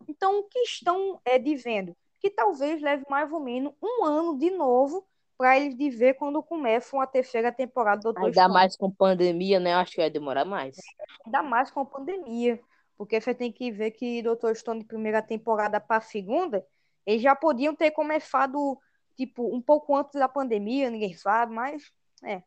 [0.08, 1.96] Então, o que estão é, dizendo?
[2.18, 7.00] Que talvez leve mais ou menos um ano de novo para eles dizer quando começam
[7.00, 8.24] a terceira temporada do Dr.
[8.24, 8.52] Ainda Stone.
[8.52, 9.74] mais com pandemia, né?
[9.74, 10.76] Acho que vai demorar mais.
[11.24, 12.60] Ainda mais com pandemia.
[12.96, 14.54] Porque você tem que ver que Dr.
[14.54, 16.66] Stone, de primeira temporada para a segunda,
[17.06, 18.76] eles já podiam ter começado,
[19.16, 21.92] tipo, um pouco antes da pandemia, ninguém sabe, mas
[22.24, 22.42] é.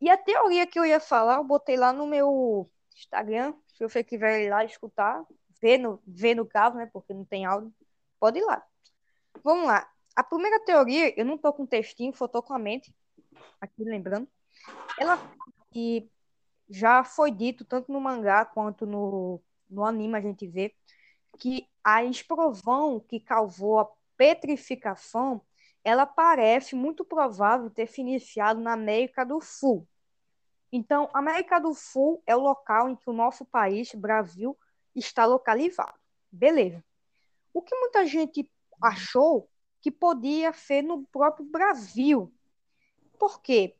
[0.00, 3.54] E a teoria que eu ia falar, eu botei lá no meu Instagram.
[3.68, 5.24] Se você quiser ir lá escutar,
[5.62, 6.90] ver no, ver no caso, né?
[6.92, 7.72] Porque não tem áudio,
[8.18, 8.62] pode ir lá.
[9.44, 9.88] Vamos lá.
[10.14, 12.94] A primeira teoria, eu não tô com textinho, só tô com a mente,
[13.60, 14.28] aqui lembrando.
[14.98, 15.18] Ela
[15.70, 16.10] que
[16.68, 20.74] já foi dito, tanto no mangá quanto no, no anime, a gente vê,
[21.38, 25.40] que a exprovão que causou a petrificação,
[25.82, 29.86] ela parece muito provável ter se iniciado na América do Sul.
[30.70, 34.56] Então, a América do Sul é o local em que o nosso país, Brasil,
[34.94, 35.98] está localizado.
[36.30, 36.84] Beleza.
[37.52, 38.50] O que muita gente
[38.82, 39.48] achou
[39.80, 42.32] que podia ser no próprio Brasil.
[43.18, 43.76] Por quê?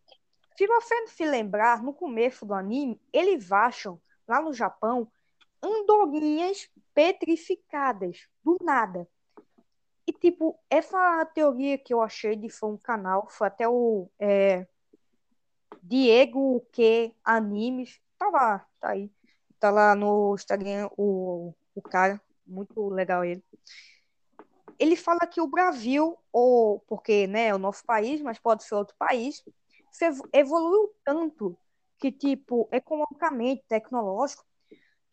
[0.56, 5.10] Se você se lembrar, no começo do anime, eles acham, lá no Japão,
[5.62, 9.08] andorinhas petrificadas, do nada.
[10.06, 14.66] E, tipo, essa teoria que eu achei de foi um canal, foi até o é,
[15.82, 19.10] Diego que Animes, tá lá, tá aí.
[19.62, 23.44] Tá lá no Instagram o, o cara, muito legal ele.
[24.76, 28.74] Ele fala que o Brasil, ou porque né, é o nosso país, mas pode ser
[28.74, 29.40] outro país,
[30.32, 31.56] evoluiu tanto
[32.00, 34.44] que, tipo, economicamente, tecnológico,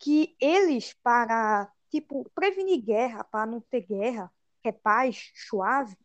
[0.00, 5.96] que eles, para, tipo, prevenir guerra, para não ter guerra, que é paz, suave,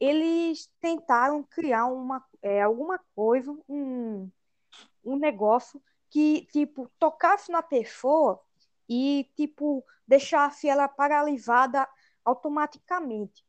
[0.00, 4.30] eles tentaram criar uma, é, alguma coisa, um,
[5.04, 5.82] um negócio
[6.14, 8.40] que, tipo, tocasse na pessoa
[8.88, 11.88] e, tipo, deixasse ela paralisada
[12.24, 13.44] automaticamente.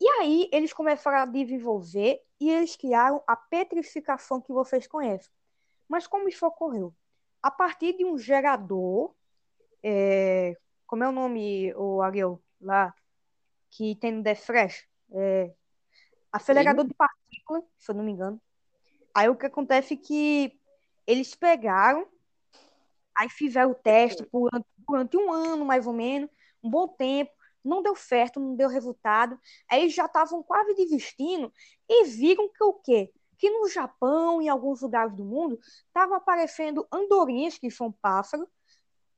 [0.00, 5.30] E aí eles começaram a desenvolver e eles criaram a petrificação que vocês conhecem.
[5.86, 6.94] Mas como isso ocorreu?
[7.42, 9.14] A partir de um gerador,
[9.82, 12.94] é, como é o nome, o Ariel, lá,
[13.70, 15.52] que tem no Defresh, é,
[16.32, 16.88] acelerador Sim.
[16.88, 18.40] de partículas, se eu não me engano.
[19.14, 20.58] Aí o que acontece é que
[21.06, 22.06] eles pegaram,
[23.14, 24.50] aí fizeram o teste por,
[24.88, 26.30] durante um ano, mais ou menos,
[26.62, 27.32] um bom tempo,
[27.64, 29.38] não deu certo, não deu resultado.
[29.68, 31.52] Aí eles já estavam quase desistindo
[31.88, 33.12] e viram que o quê?
[33.38, 38.48] Que no Japão e em alguns lugares do mundo estavam aparecendo andorinhas, que são pássaros,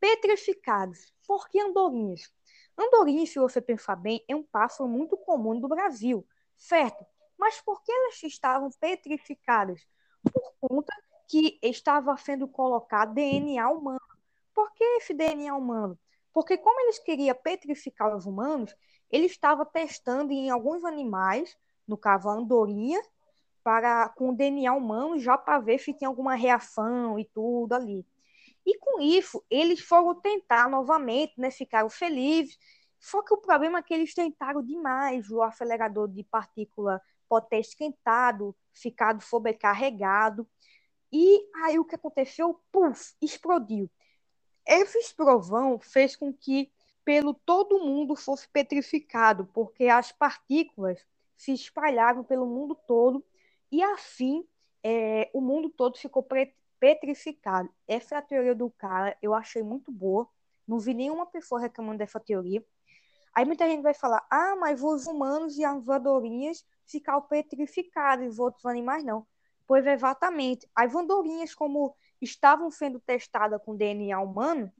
[0.00, 1.12] petrificados.
[1.26, 2.32] Por que andorinhas?
[2.76, 7.04] Andorinhas, se você pensar bem, é um pássaro muito comum do Brasil, certo?
[7.36, 9.86] Mas por que elas estavam petrificadas?
[10.32, 10.92] Por conta
[11.28, 14.00] que estava sendo colocado DNA humano.
[14.54, 15.96] Por que esse DNA humano?
[16.32, 18.74] Porque como eles queriam petrificar os humanos,
[19.10, 23.00] ele estava testando em alguns animais, no caso a andorinha,
[23.62, 28.06] para, com o DNA humano, já para ver se tinha alguma reação e tudo ali.
[28.64, 32.58] E com isso, eles foram tentar novamente, né, ficaram felizes,
[32.98, 37.60] só que o problema é que eles tentaram demais, o acelerador de partícula pode ter
[37.60, 40.48] esquentado, ficado sobrecarregado,
[41.12, 42.60] e aí o que aconteceu?
[42.70, 43.90] Puf, explodiu.
[44.66, 46.70] Esse explosão fez com que
[47.04, 51.04] pelo todo mundo fosse petrificado, porque as partículas
[51.36, 53.24] se espalharam pelo mundo todo
[53.72, 54.46] e assim
[54.82, 56.26] é, o mundo todo ficou
[56.78, 57.70] petrificado.
[57.86, 60.28] Essa é a teoria do cara, eu achei muito boa.
[60.66, 62.62] Não vi nenhuma pessoa reclamando dessa teoria.
[63.34, 68.38] Aí muita gente vai falar: ah, mas os humanos e as voadorinhas ficaram petrificados, os
[68.38, 69.26] outros animais não.
[69.68, 70.66] Pois exatamente.
[70.74, 74.72] As andorinhas, como estavam sendo testadas com DNA humano,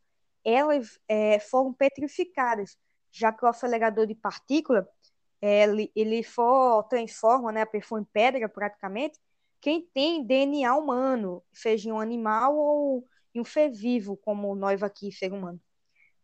[0.43, 2.77] elas é, foram petrificadas,
[3.13, 4.89] já que o acelerador de partícula
[5.43, 9.21] ele, ele for, transforma né, a pessoa em pedra praticamente,
[9.61, 15.33] quem tem DNA humano, seja um animal ou um ser vivo, como nós aqui, ser
[15.33, 15.61] humano.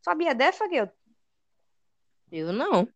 [0.01, 0.93] Sabia dessa, Guilherme?
[2.33, 2.87] Eu não.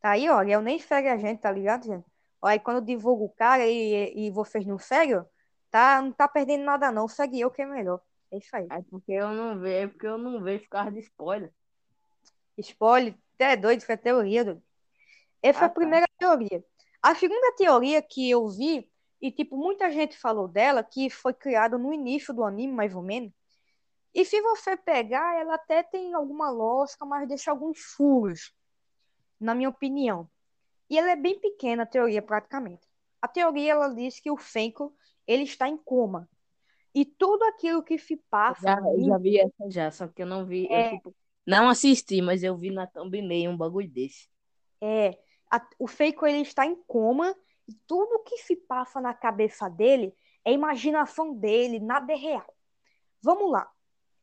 [0.00, 2.15] Tá aí, ó, eu nem segue a gente, tá ligado, gente?
[2.42, 5.22] Aí quando eu divulgo o cara e, e vocês não seguem,
[5.70, 8.00] tá, não tá perdendo nada não, segue eu que é melhor.
[8.30, 8.66] É isso aí.
[8.70, 11.52] É porque eu não vejo, é porque eu não vejo causa de spoiler.
[12.58, 14.62] Spoiler, até doido, foi teoria, doido.
[15.42, 15.74] Essa ah, é a tá.
[15.74, 16.14] primeira tá.
[16.18, 16.64] teoria.
[17.02, 21.78] A segunda teoria que eu vi, e tipo, muita gente falou dela, que foi criada
[21.78, 23.32] no início do anime, mais ou menos.
[24.14, 28.52] E se você pegar, ela até tem alguma lógica, mas deixa alguns furos,
[29.38, 30.28] na minha opinião.
[30.88, 32.86] E ela é bem pequena, a teoria, praticamente.
[33.20, 34.94] A teoria, ela diz que o Fenko,
[35.26, 36.28] ele está em coma.
[36.94, 38.62] E tudo aquilo que se passa...
[38.62, 40.66] Já, já vi essa já, só que eu não vi...
[40.70, 40.86] É...
[40.86, 41.14] Eu, tipo,
[41.46, 44.28] não assisti, mas eu vi na thumbnail um bagulho desse.
[44.80, 45.18] É,
[45.50, 47.34] a, o Fenko, ele está em coma
[47.68, 52.54] e tudo que se passa na cabeça dele é imaginação dele, nada é real.
[53.22, 53.70] Vamos lá.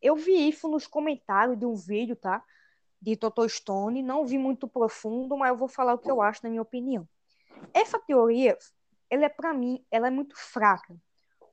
[0.01, 2.43] Eu vi isso nos comentários de um vídeo, tá?
[3.03, 6.39] De Toto Stone, não vi muito profundo, mas eu vou falar o que eu acho
[6.43, 7.07] na minha opinião.
[7.73, 8.57] Essa teoria,
[9.09, 10.95] ela é para mim, ela é muito fraca,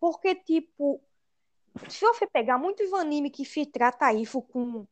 [0.00, 1.02] porque tipo,
[1.88, 4.86] se você pegar muitos animes que se trata isso com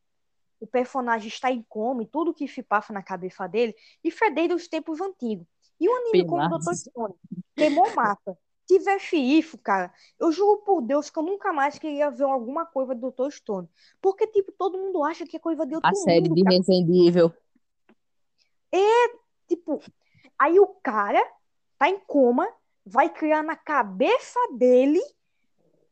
[0.60, 4.30] o personagem está em coma e tudo que se passa na cabeça dele, isso é
[4.30, 5.46] desde os tempos antigos.
[5.80, 6.74] E o anime como o Dr.
[6.74, 7.14] Stone
[7.54, 8.36] queimou mata.
[8.68, 12.94] Tivesse isso, cara, eu juro por Deus que eu nunca mais queria ver alguma coisa
[12.94, 13.30] do Dr.
[13.30, 13.68] Stone.
[14.00, 16.56] Porque, tipo, todo mundo acha que é coisa de outro A série mundo, de cara.
[16.56, 17.32] Resident Evil.
[19.48, 19.80] Tipo,
[20.38, 21.24] aí o cara
[21.78, 22.46] tá em coma,
[22.84, 25.00] vai criar na cabeça dele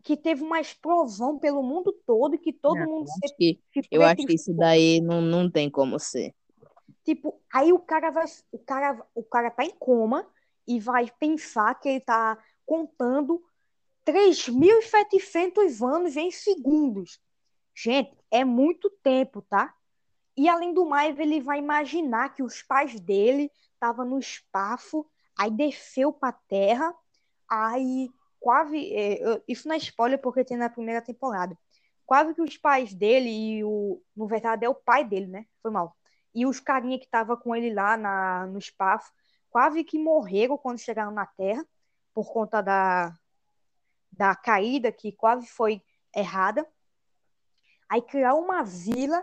[0.03, 3.37] que teve uma explosão pelo mundo todo e que todo Não, mundo eu se, acho
[3.37, 3.61] que,
[3.91, 6.35] eu acho que isso daí não, não tem como ser.
[7.03, 10.27] Tipo, aí o cara vai, o cara, o cara tá em coma
[10.69, 13.43] e vai pensar que ele tá contando
[14.05, 17.21] 3.700 anos em segundos.
[17.75, 19.75] Gente, é muito tempo, tá?
[20.37, 25.07] E além do mais, ele vai imaginar que os pais dele estavam no espaço,
[25.39, 26.95] aí desceu pra Terra,
[27.49, 28.95] aí quase.
[28.95, 31.57] é, isso não é spoiler porque tem na primeira temporada.
[32.05, 34.03] Quase que os pais dele e o.
[34.15, 35.47] No verdade, é o pai dele, né?
[35.63, 35.97] Foi mal.
[36.35, 39.11] E os carinha que tava com ele lá na, no espaço,
[39.51, 41.67] quase que morreram quando chegaram na Terra,
[42.17, 43.15] por conta da,
[44.11, 45.83] da caída que quase foi
[46.17, 46.67] errada.
[47.91, 49.23] Aí criar uma vila,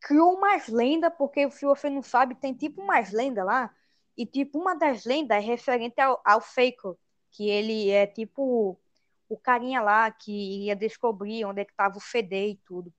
[0.00, 3.70] criou umas lendas, porque se você não sabe, tem tipo umas lendas lá,
[4.16, 6.94] e tipo, uma das lendas é referente ao, ao Faker,
[7.32, 8.80] que ele é tipo
[9.28, 12.90] o carinha lá que ia descobrir onde é que tava o Fede e tudo.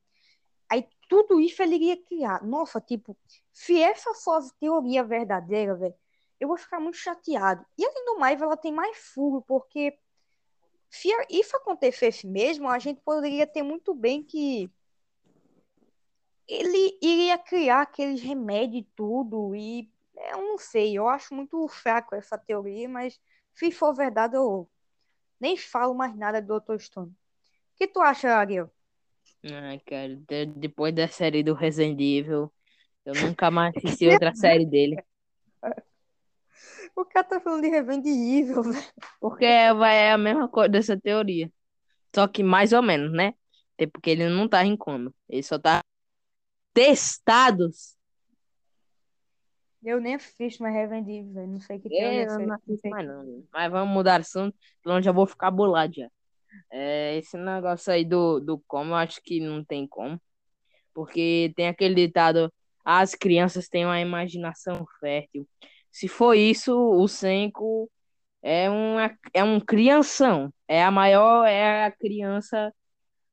[0.70, 2.44] Aí tudo isso ele iria criar.
[2.44, 3.18] Nossa, tipo,
[3.52, 5.96] se essa a teoria verdadeira, velho,
[6.40, 7.66] eu vou ficar muito chateado.
[7.78, 9.98] E além do mais, ela tem mais furo, porque
[10.90, 14.70] se isso acontecesse mesmo, a gente poderia ter muito bem que
[16.48, 19.90] ele iria criar aqueles remédios e tudo, e
[20.32, 23.20] eu não sei, eu acho muito fraco essa teoria, mas
[23.54, 24.70] se for verdade, eu
[25.40, 26.80] nem falo mais nada do Dr.
[26.80, 27.10] Stone.
[27.12, 28.72] O que tu acha, Ariel?
[29.44, 32.52] Ai, cara, de- depois da série do Resident Evil,
[33.06, 34.98] eu nunca mais assisti outra série dele.
[36.98, 38.94] O cara tá falando de Revenge Evil, velho.
[39.22, 41.52] Porque é a mesma coisa dessa teoria.
[42.14, 43.36] Só que mais ou menos, né?
[43.76, 45.14] Até porque ele não tá em coma.
[45.30, 45.84] Ele só tá
[46.74, 47.96] testados.
[49.84, 51.48] Eu nem assisto mais Revenge Evil, velho.
[51.48, 52.90] Não sei que teoria Eu não assisto sei.
[52.90, 53.44] mais não.
[53.54, 56.10] Mas vamos mudar assunto, senão já vou ficar bolado já.
[56.72, 60.20] É, esse negócio aí do, do como, eu acho que não tem como.
[60.96, 62.52] Porque tem aquele ditado,
[62.84, 65.48] as crianças têm uma imaginação fértil.
[65.92, 67.90] Se for isso, o Senko
[68.42, 68.98] é um,
[69.34, 70.54] é um crianção.
[70.68, 72.74] É a maior, é a criança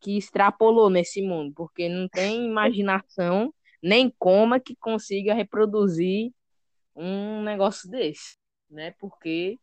[0.01, 1.53] que extrapolou nesse mundo.
[1.57, 6.33] Porque não tem imaginação, nem como que consiga reproduzir
[6.97, 8.37] um negócio desse.
[8.71, 8.93] Né?
[8.99, 9.59] Porque,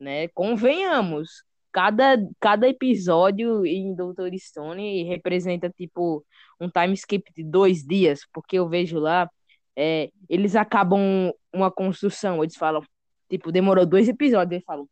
[0.00, 6.24] né, convenhamos, cada, cada episódio em Doutor Stone representa, tipo,
[6.58, 9.30] um time skip de dois dias, porque eu vejo lá,
[9.76, 12.82] é, eles acabam uma construção, eles falam,
[13.28, 14.88] tipo, demorou dois episódios, eles falam,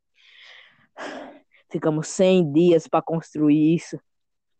[1.71, 3.99] ficamos 100 dias para construir isso,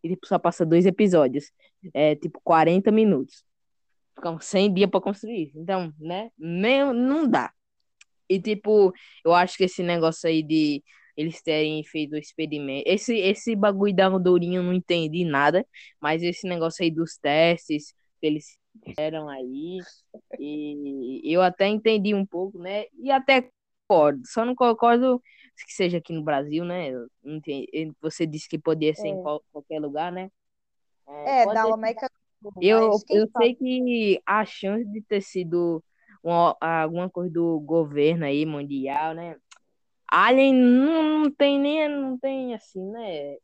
[0.03, 1.51] e tipo, só passa dois episódios,
[1.93, 3.45] é tipo 40 minutos.
[4.15, 5.51] Ficamos 100 dias para construir.
[5.57, 7.53] Então, né, nem, não dá.
[8.29, 8.93] E tipo,
[9.25, 10.83] eu acho que esse negócio aí de
[11.17, 12.85] eles terem feito o experimento.
[12.87, 15.67] Esse, esse bagulho da andorinha eu não entendi nada,
[16.01, 19.81] mas esse negócio aí dos testes eles fizeram aí,
[20.39, 22.85] e eu até entendi um pouco, né?
[22.99, 23.49] E até
[23.87, 24.23] concordo.
[24.27, 25.23] Só não concordo
[25.67, 26.91] que seja aqui no Brasil, né?
[28.01, 29.23] Você disse que podia ser em É.
[29.23, 30.31] qual- qualquer lugar, né?
[31.07, 32.11] É, pode da América
[32.41, 32.79] do Sul, eu,
[33.11, 33.47] eu sabe?
[33.47, 35.83] sei que a chance de ter sido
[36.23, 39.37] uma- alguma coisa do governo aí, mundial, né?
[40.09, 43.37] Alien não, não tem nem, não tem assim, né?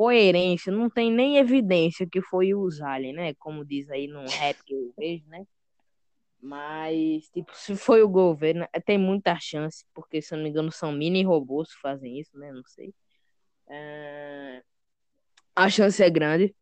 [0.00, 3.34] Coerência, não tem nem evidência que foi os aliens, né?
[3.34, 5.44] Como diz aí no rap que eu vejo, né?
[6.40, 10.48] Mas, tipo, se foi o governo, eh, tem muita chance, porque se eu não me
[10.48, 12.50] engano são mini robôs que fazem isso, né?
[12.50, 12.94] Não sei.
[13.68, 14.62] É,
[15.54, 16.56] A chance é grande.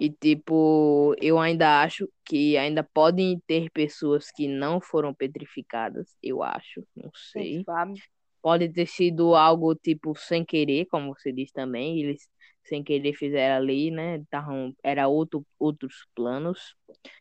[0.00, 6.40] E, tipo, eu ainda acho que ainda podem ter pessoas que não foram petrificadas, eu
[6.40, 7.54] acho, não sei.
[7.56, 8.00] Quem sabe?
[8.42, 12.28] Pode ter sido algo, tipo, sem querer, como você disse também, eles
[12.64, 14.22] sem querer fizeram ali, né?
[14.30, 16.74] Tavam, era outro, outros planos.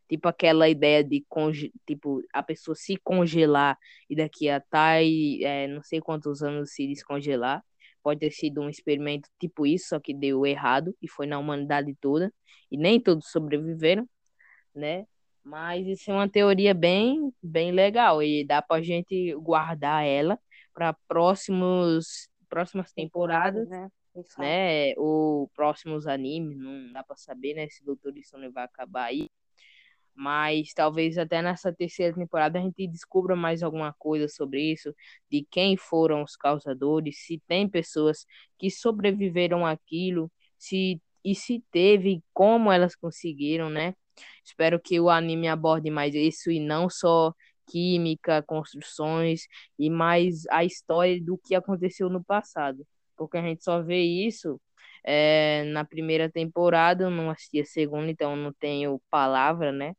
[0.10, 3.78] Tipo aquela ideia de, conge tipo, a pessoa se congelar
[4.10, 7.64] e daqui a tai, é, não sei quantos anos se descongelar.
[8.04, 11.96] Pode ter sido um experimento tipo isso, só que deu errado e foi na humanidade
[12.00, 12.34] toda.
[12.72, 14.08] E nem todos sobreviveram,
[14.76, 15.06] né?
[15.44, 20.38] Mas isso é uma teoria bem, bem legal e dá pra gente guardar ela
[20.78, 23.90] para próximos próximas temporadas, né?
[24.38, 24.94] Né?
[24.98, 27.68] Ou próximos animes, não dá pra saber, né?
[27.68, 29.28] Se Doutor Stone vai acabar aí.
[30.14, 34.94] mas talvez até nessa terceira temporada a gente descubra mais alguma coisa sobre isso,
[35.32, 38.26] de quem foram os causadores, se tem pessoas
[38.58, 43.94] que sobreviveram àquilo, se e se teve, como elas conseguiram, né?
[44.44, 47.34] Espero que o anime aborde mais isso e não só
[47.68, 49.42] química, construções
[49.78, 54.60] e mais a história do que aconteceu no passado, porque a gente só vê isso
[55.04, 59.96] é, na primeira temporada, eu não assisti a segunda, então não tenho palavra, né?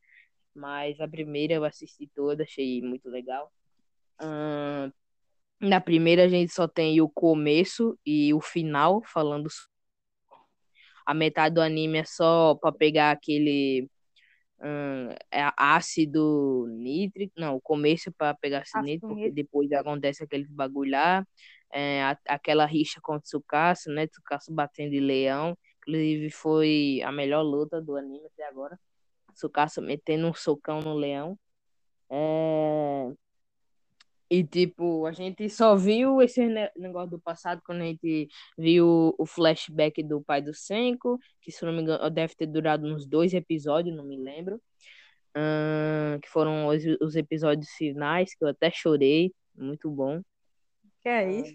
[0.55, 3.51] Mas a primeira eu assisti toda, achei muito legal.
[4.21, 4.93] Hum,
[5.61, 9.49] na primeira a gente só tem o começo e o final falando.
[11.07, 13.89] A metade do anime é só para pegar aquele
[14.61, 17.35] hum, é ácido nítrico.
[17.37, 21.27] Não, o começo para pegar ácido, nítrico, porque depois acontece aquele bagulho lá.
[21.71, 24.07] É, a, aquela rixa com o Tsukasa, né?
[24.07, 25.57] Tsukasa batendo de leão.
[25.81, 28.79] Inclusive foi a melhor luta do anime até agora.
[29.35, 31.39] Tsukasa metendo um socão no leão.
[32.11, 33.13] É...
[34.31, 39.25] E, tipo, a gente só viu esse negócio do passado quando a gente viu o
[39.25, 43.33] flashback do pai do Senko, que, se não me engano, deve ter durado uns dois
[43.33, 44.61] episódios, não me lembro.
[45.37, 49.33] Uh, que foram os, os, episódios finais, que eu até chorei.
[49.55, 50.21] Muito bom.
[51.01, 51.55] Que é isso?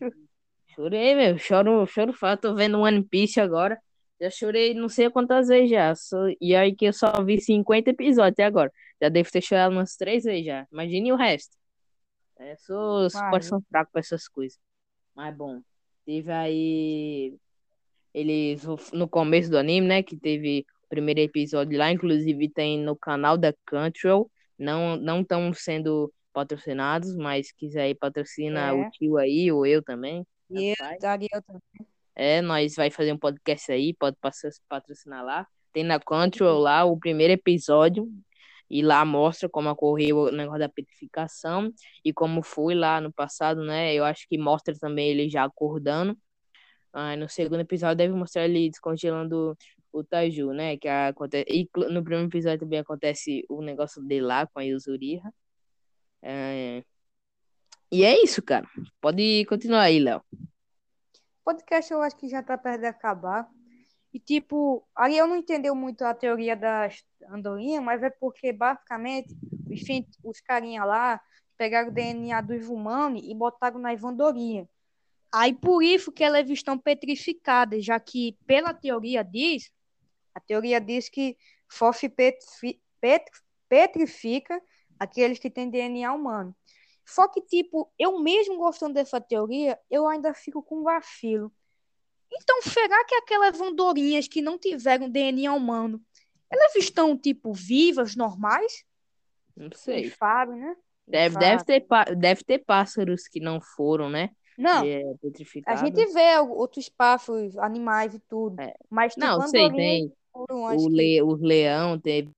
[0.73, 1.37] Chorei, meu.
[1.37, 2.41] Choro, choro fato.
[2.41, 3.79] Tô vendo One Piece agora.
[4.19, 5.93] Já chorei não sei quantas vezes já.
[6.41, 8.71] E aí que eu só vi 50 episódios até agora.
[9.01, 10.67] Já devo ter chorado umas três vezes já.
[10.71, 11.55] Imagine o resto.
[12.39, 14.59] É, sou coração fraco pra essas coisas.
[15.15, 15.61] Mas bom,
[16.05, 17.37] teve aí.
[18.13, 20.03] Eles no começo do anime, né?
[20.03, 24.29] Que teve o primeiro episódio lá, inclusive tem no canal da Control.
[24.57, 28.73] Não não estão sendo patrocinados, mas quiser ir patrocina é.
[28.73, 30.25] o tio aí, ou eu também.
[30.49, 30.75] E eu,
[31.31, 31.87] eu também.
[32.15, 34.17] É, nós vai fazer um podcast aí, pode
[34.67, 35.47] patrocinar lá.
[35.71, 38.07] Tem na Control lá o primeiro episódio
[38.73, 41.71] e lá mostra como ocorreu o negócio da petrificação
[42.03, 43.93] e como foi lá no passado, né?
[43.93, 46.17] Eu acho que mostra também ele já acordando.
[46.91, 49.57] Ah, no segundo episódio deve mostrar ele descongelando
[49.91, 50.77] o Taiju, né?
[50.77, 55.33] Que acontece e no primeiro episódio também acontece o negócio de lá com a Yuzuriha.
[56.21, 56.83] É...
[57.91, 58.67] E é isso, cara.
[58.99, 60.23] Pode continuar aí, Léo
[61.43, 63.49] podcast eu acho que já tá perto de acabar.
[64.13, 69.33] E, tipo, aí eu não entendeu muito a teoria das andorinhas, mas é porque, basicamente,
[69.69, 71.19] enfim, os carinha lá
[71.57, 74.69] pegaram o DNA dos humanos e botaram na andorinha.
[75.33, 79.71] Aí, por isso que elas estão petrificadas, já que, pela teoria diz,
[80.35, 81.35] a teoria diz que
[81.67, 83.31] FOF petri, petri,
[83.67, 84.61] petrifica
[84.99, 86.55] aqueles que têm DNA humano.
[87.03, 91.51] Só que, tipo, eu mesmo gostando dessa teoria, eu ainda fico com vacilo.
[92.35, 96.01] Então, será que aquelas andorinhas que não tiveram DNA humano,
[96.49, 98.83] elas estão, tipo, vivas, normais?
[99.55, 100.09] Não sei.
[100.09, 100.75] Fábio, né?
[101.07, 101.85] Deve, deve, ter,
[102.17, 104.29] deve ter pássaros que não foram, né?
[104.57, 104.85] Não.
[104.85, 105.01] É
[105.65, 108.59] a gente vê outros pássaros, animais e tudo.
[108.61, 108.73] É.
[108.89, 110.13] Mas, tipo, não, sei, tem.
[110.31, 112.31] Foram, o, le, o leão teve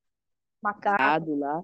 [0.62, 1.62] macaco lá.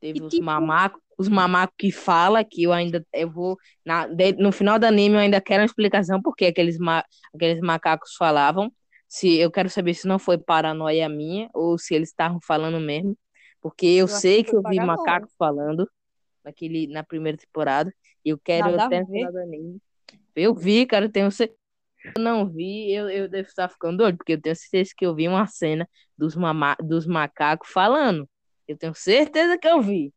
[0.00, 0.44] Teve e, os tipo...
[0.44, 4.84] mamacos, os mamacos que fala que eu ainda eu vou na, de, no final do
[4.84, 8.72] anime eu ainda quero uma explicação porque aqueles ma, aqueles macacos falavam.
[9.08, 13.16] Se eu quero saber se não foi paranoia minha ou se eles estavam falando mesmo,
[13.60, 15.88] porque eu, eu sei que, que eu vi macacos falando
[16.44, 17.92] naquele na primeira temporada
[18.24, 19.78] e eu quero Nada até no final do anime.
[20.36, 21.58] Eu vi, cara, tenho certeza
[22.16, 25.14] eu não vi, eu, eu devo estar ficando doido, porque eu tenho certeza que eu
[25.14, 28.28] vi uma cena dos, mama, dos macacos falando.
[28.68, 30.12] Eu tenho certeza que eu vi.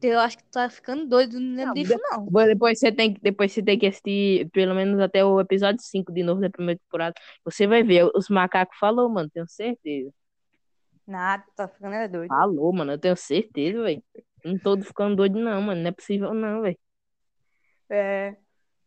[0.00, 2.26] Eu acho que tu tá ficando doido, não lembro disso, não.
[2.26, 6.22] Depois você, tem, depois você tem que assistir pelo menos até o episódio 5 de
[6.24, 7.14] novo da primeira temporada.
[7.44, 8.10] Você vai ver.
[8.14, 10.12] Os macacos falou, mano, tenho certeza.
[11.06, 12.28] Nada, tá ficando é doido.
[12.28, 14.02] Falou, mano, eu tenho certeza, velho.
[14.44, 15.80] Não tô ficando doido, não, mano.
[15.80, 16.78] Não é possível, não, velho.
[17.88, 18.36] É.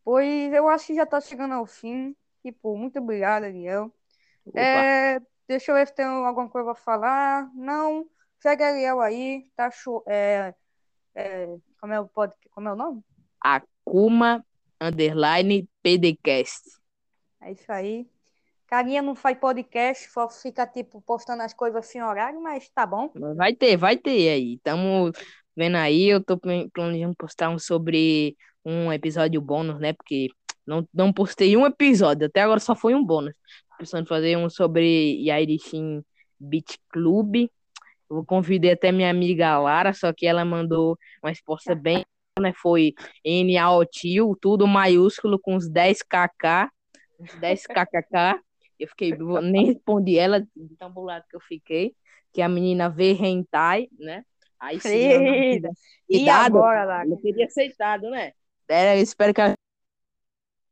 [0.04, 2.16] Pois eu acho que já tá chegando ao fim.
[2.43, 3.91] Tipo, muito obrigado, Ariel.
[4.54, 7.50] É, deixa eu ver se tem alguma coisa pra falar.
[7.56, 8.06] Não.
[8.46, 10.04] Segue Ariel aí, tá show.
[10.06, 10.54] É,
[11.16, 11.48] é,
[11.82, 13.02] como, é o pod, como é o nome?
[13.41, 14.46] Akuma
[14.80, 16.62] Underline PDCast.
[17.41, 18.08] É isso aí.
[18.68, 23.10] Carinha não faz podcast, só fica tipo postando as coisas assim horário, mas tá bom.
[23.36, 24.54] Vai ter, vai ter aí.
[24.58, 25.14] Estamos
[25.56, 29.91] vendo aí, eu tô planejando postar um sobre um episódio bônus, né?
[29.93, 30.28] Porque
[30.68, 33.34] não, não postei um episódio, até agora só foi um bônus.
[33.72, 36.06] Tô pensando em fazer um sobre Yairishin
[36.39, 37.50] Beach Club
[38.10, 42.06] eu convidei até minha amiga Lara, só que ela mandou uma resposta bem,
[42.39, 42.53] né?
[42.53, 42.93] Foi
[43.26, 46.70] NAOTIL, tudo maiúsculo, com uns 10 KK,
[47.20, 48.39] uns 10 KKK.
[48.80, 51.95] Eu fiquei, nem respondi ela, de tão bolado que eu fiquei,
[52.34, 54.24] que a menina vê hentai, né?
[54.60, 55.62] Aí sim,
[56.10, 57.08] e agora, Lara?
[57.08, 58.34] Eu teria aceitado, né?
[58.68, 59.53] É, eu espero que a...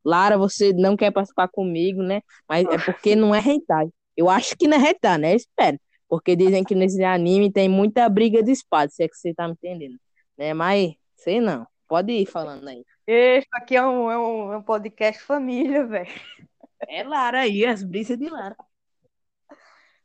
[0.03, 2.21] Lara, você não quer participar comigo, né?
[2.47, 3.87] Mas é porque não é hentai.
[4.17, 5.31] Eu acho que não é hentai, né?
[5.31, 5.79] Eu espero.
[6.13, 9.47] Porque dizem que nesse anime tem muita briga de espada, se é que você tá
[9.47, 9.99] me entendendo.
[10.37, 10.53] Né?
[10.53, 11.65] Mas, sei não.
[11.87, 12.85] Pode ir falando aí.
[13.07, 16.13] Isso aqui é um, é um, é um podcast família, velho.
[16.87, 18.55] É Lara aí, as brisas de Lara.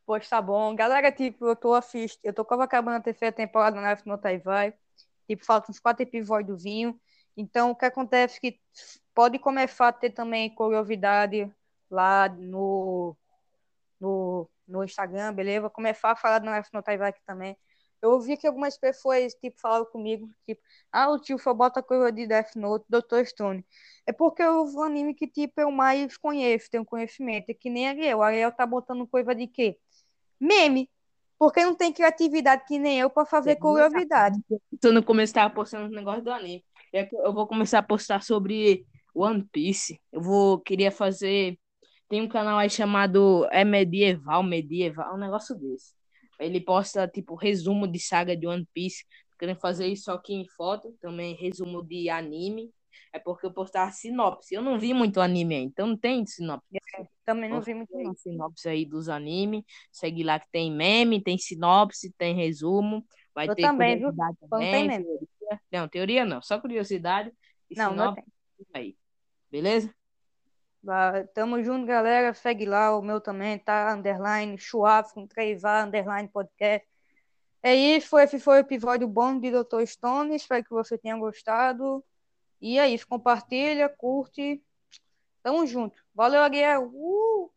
[0.06, 0.74] Pois tá bom.
[0.74, 4.72] Galera, tipo, eu tô assistindo, eu tô acabando a terceira temporada na F no Taivai.
[5.28, 6.98] Tipo, faltam uns quatro episódios do vinho.
[7.36, 8.61] Então, o que acontece é que
[9.14, 11.52] pode começar a ter também curiosidade
[11.90, 13.14] lá no,
[14.01, 15.62] no, no Instagram, beleza?
[15.62, 17.57] Vou começar a falar do F no Taivai aqui também.
[18.01, 20.61] Eu ouvi que algumas pessoas, tipo, falaram comigo, tipo,
[20.92, 23.24] ah, o tio só bota coisa de Death Note, Dr.
[23.24, 23.64] Stone.
[24.07, 27.51] É porque é o anime que, tipo, eu mais conheço, tenho conhecimento.
[27.51, 28.22] É que nem Ariel.
[28.22, 29.76] Ariel tá botando coisa de quê?
[30.40, 30.88] Meme.
[31.38, 34.40] Porque não tem criatividade que nem eu para fazer curiosidade.
[34.80, 36.64] Tu no começo tava postando um negócio do anime.
[36.92, 40.01] Eu vou começar a postar sobre One Piece.
[40.12, 41.59] Eu vou, queria fazer...
[42.09, 45.94] Tem um canal aí chamado É Medieval, Medieval, um negócio desse.
[46.38, 49.04] Ele posta, tipo, resumo de saga de One Piece.
[49.38, 50.96] Querendo fazer isso aqui em foto.
[51.00, 52.72] Também resumo de anime
[53.12, 54.54] é porque eu postava sinopse.
[54.54, 56.66] Eu não vi muito anime aí, então não tem sinopse.
[56.94, 58.14] É, também não vi muito não.
[58.14, 59.64] sinopse aí dos animes.
[59.92, 63.04] Segue lá que tem meme, tem sinopse, tem resumo.
[63.34, 64.11] Vai eu ter também, viu?
[64.11, 65.04] Também, não tem meme.
[65.04, 65.61] Teoria.
[65.72, 67.32] Não, teoria não, só curiosidade.
[67.76, 68.24] não, não tem.
[68.74, 68.96] Aí.
[69.50, 69.94] Beleza?
[71.35, 72.33] Tamo junto, galera.
[72.35, 73.95] Segue lá, o meu também, tá?
[73.95, 76.89] Underline, Chuaf, com 3A, underline podcast.
[77.62, 79.85] É isso, esse foi o episódio bom de Dr.
[79.85, 80.35] Stone.
[80.35, 82.05] Espero que você tenha gostado.
[82.61, 84.62] E é isso, compartilha, curte.
[85.43, 86.03] Tamo junto.
[86.14, 86.91] Valeu, Ariel.
[86.93, 87.51] Uh!